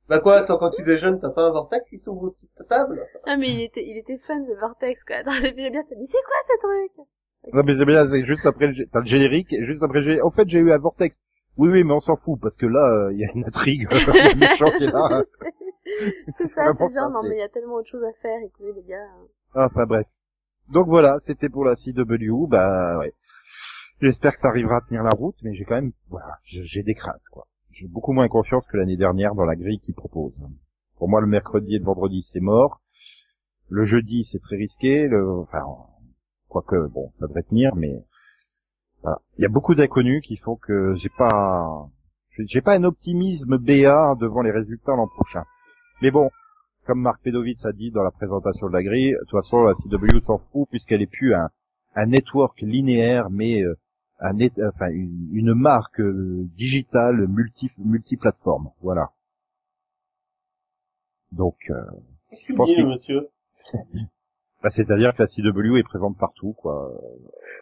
[0.09, 2.51] Bah quoi, sans quand tu es jeune, t'as pas un vortex qui s'ouvre au-dessus de
[2.57, 3.01] ta table?
[3.25, 5.17] Ah, mais il était, il était fun, ce Vortex, quoi.
[5.17, 5.95] Attends, j'ai bien ça.
[5.97, 7.07] Mais c'est quoi ce truc?
[7.53, 10.25] Non mais c'est bien, c'est juste après le, le générique, et juste après le générique.
[10.25, 11.19] En fait, j'ai eu un vortex.
[11.57, 14.35] Oui oui, mais on s'en fout parce que là, il y a une intrigue, un
[14.37, 15.23] méchant qui est là.
[16.29, 18.71] C'est ça, c'est genre, non, mais il y a tellement autre chose à faire, écoutez,
[18.73, 19.07] les gars.
[19.53, 20.07] Enfin bref.
[20.69, 22.47] Donc voilà, c'était pour la CW.
[22.47, 23.13] Bah ouais.
[24.01, 26.93] J'espère que ça arrivera à tenir la route, mais j'ai quand même, voilà, j'ai des
[26.93, 27.45] craintes quoi.
[27.71, 30.37] J'ai beaucoup moins confiance que l'année dernière dans la grille qu'ils proposent.
[30.97, 32.79] Pour moi, le mercredi et le vendredi, c'est mort.
[33.69, 35.07] Le jeudi, c'est très risqué.
[35.07, 35.63] Le, enfin,
[36.51, 38.03] quoique, bon, ça devrait tenir, mais
[39.01, 39.17] voilà.
[39.37, 41.87] Il y a beaucoup d'inconnus qui font que j'ai pas,
[42.37, 45.43] j'ai pas un optimisme BA devant les résultats l'an prochain.
[46.01, 46.29] Mais bon,
[46.85, 49.73] comme Marc Pedovitz a dit dans la présentation de la grille, de toute façon, la
[49.73, 51.49] CW s'en fout puisqu'elle est plus un,
[51.95, 53.75] un network linéaire, mais euh,
[54.19, 58.69] un net, enfin une, une marque euh, digitale multi multiplateforme.
[58.81, 59.09] Voilà.
[61.31, 61.75] Donc, euh,
[62.29, 63.29] Qu'est-ce que pense vous dites, que- monsieur
[64.63, 66.91] bah, c'est-à-dire que la CW est présente partout, quoi.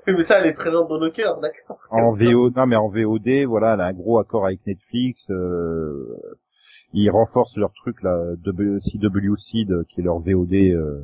[0.05, 2.89] Oui, mais ça, elle est présente dans nos cœurs, d'accord En VO, non mais en
[2.89, 5.29] VOD, voilà, elle a un gros accord avec Netflix.
[5.29, 6.17] Euh,
[6.93, 11.03] ils renforcent leur truc là, CW Seed, qui est leur VOD, euh,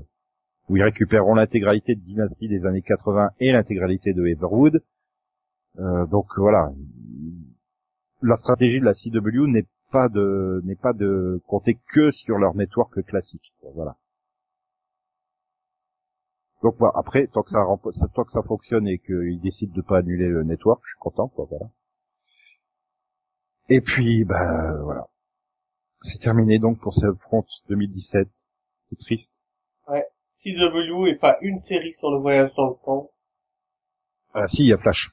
[0.69, 4.81] où ils récupéreront l'intégralité de Dynasty des années 80 et l'intégralité de Everwood.
[5.79, 6.71] Euh, donc voilà,
[8.21, 12.55] la stratégie de la CW n'est pas de n'est pas de compter que sur leur
[12.55, 13.55] network classique.
[13.75, 13.95] Voilà.
[16.63, 17.65] Donc voilà, après tant que ça
[18.13, 21.27] tant que ça fonctionne et qu'ils décident de pas annuler le network, je suis content
[21.27, 21.65] quoi, voilà.
[23.69, 25.07] Et puis bah voilà.
[26.01, 28.27] C'est terminé donc pour ce front 2017.
[28.85, 29.33] C'est triste.
[30.45, 33.09] CW et pas une série sur le voyage dans le temps.
[34.33, 35.09] Ah si, il y a Flash.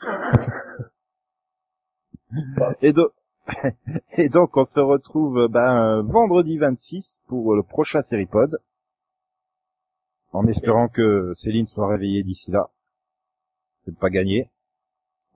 [2.82, 3.10] et, donc,
[4.16, 8.60] et donc on se retrouve ben, vendredi 26 pour le prochain Seripod.
[10.32, 12.68] En espérant que Céline soit réveillée d'ici là.
[13.84, 14.50] C'est pas gagné.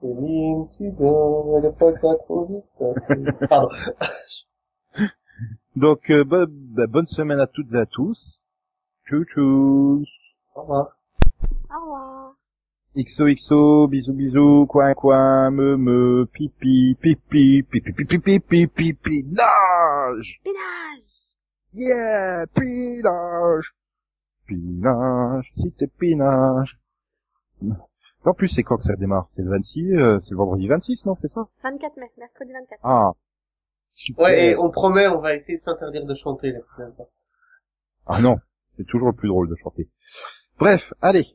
[0.01, 3.49] Céline, tu dors, elle est pas trop vite.
[3.49, 3.69] Pardon.
[5.77, 8.45] Donc euh, bo- ben, bonne semaine à toutes et à tous.
[9.07, 10.05] Tchou tchou.
[10.55, 10.97] Au revoir.
[11.71, 12.35] Au revoir.
[12.95, 20.41] XOXO, bisous bisous, coin coin, me me, pipi, pipi, pipi, pipi, pipi, pipi, nage!
[20.45, 21.09] Pénage
[21.73, 23.73] Yeah, pinage!
[24.53, 26.79] Pinage, si t'es pinage.
[28.25, 29.29] En plus, c'est quand que ça démarre?
[29.29, 31.49] C'est le 26, euh, c'est le vendredi 26, non, c'est ça?
[31.63, 32.81] 24 mai, mercredi 24.
[32.83, 33.13] Ah.
[33.95, 34.25] Super.
[34.25, 37.09] Ouais, et on promet, on va essayer de s'interdire de chanter la prochaine fois.
[38.07, 38.37] Ah non,
[38.77, 39.89] c'est toujours le plus drôle de chanter.
[40.59, 41.27] Bref, allez.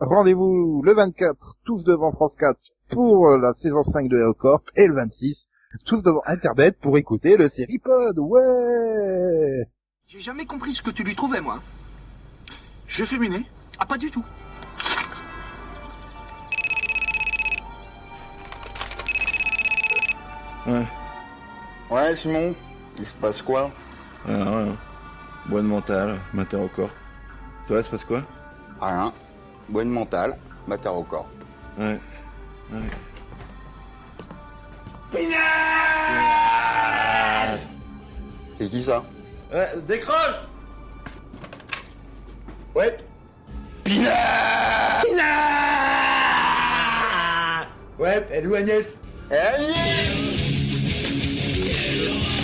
[0.00, 2.58] Rendez-vous le 24, tous devant France 4
[2.90, 5.48] pour euh, la saison 5 de Hellcorp et le 26,
[5.84, 8.18] tous devant Internet pour écouter le Seripod.
[8.18, 9.68] Ouais
[10.06, 11.60] J'ai jamais compris ce que tu lui trouvais, moi.
[12.94, 13.44] Je suis féminé
[13.80, 14.24] Ah, pas du tout.
[20.64, 20.86] Ouais.
[21.90, 22.54] Ouais, Simon,
[22.96, 23.72] il se passe quoi?
[24.24, 24.76] Rien, rien.
[25.46, 26.92] Bonne mentale, matin au corps.
[27.66, 28.22] Toi, il se passe quoi?
[28.80, 29.12] Rien.
[29.68, 30.38] Bonne mentale,
[30.68, 31.26] matin au corps.
[31.76, 32.00] Ouais.
[32.72, 32.90] Ouais.
[38.56, 39.04] C'est qui ça?
[39.52, 40.44] Ouais, décroche
[42.74, 42.96] Ouais.
[43.84, 45.26] Pinard Pinard
[47.98, 48.96] Ouais, elle est où Agnès?
[49.30, 50.08] Agnès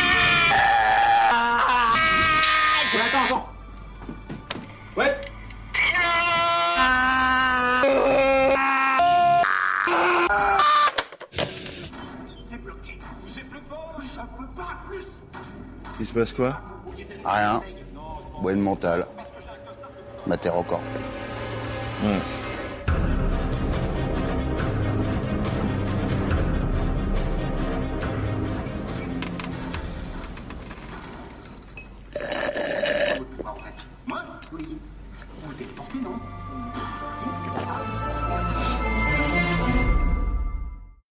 [2.90, 3.48] Je l'attends, attends.
[4.96, 5.14] Ouais.
[12.48, 12.98] C'est bloqué.
[13.22, 13.96] Bougez plus fort.
[14.00, 15.07] Je ne peux pas plus.
[16.00, 16.61] Il se passe quoi?
[17.24, 17.62] Rien.
[18.43, 19.07] Bonne mentale.
[20.26, 20.80] Mater encore.
[22.03, 22.41] Ouais.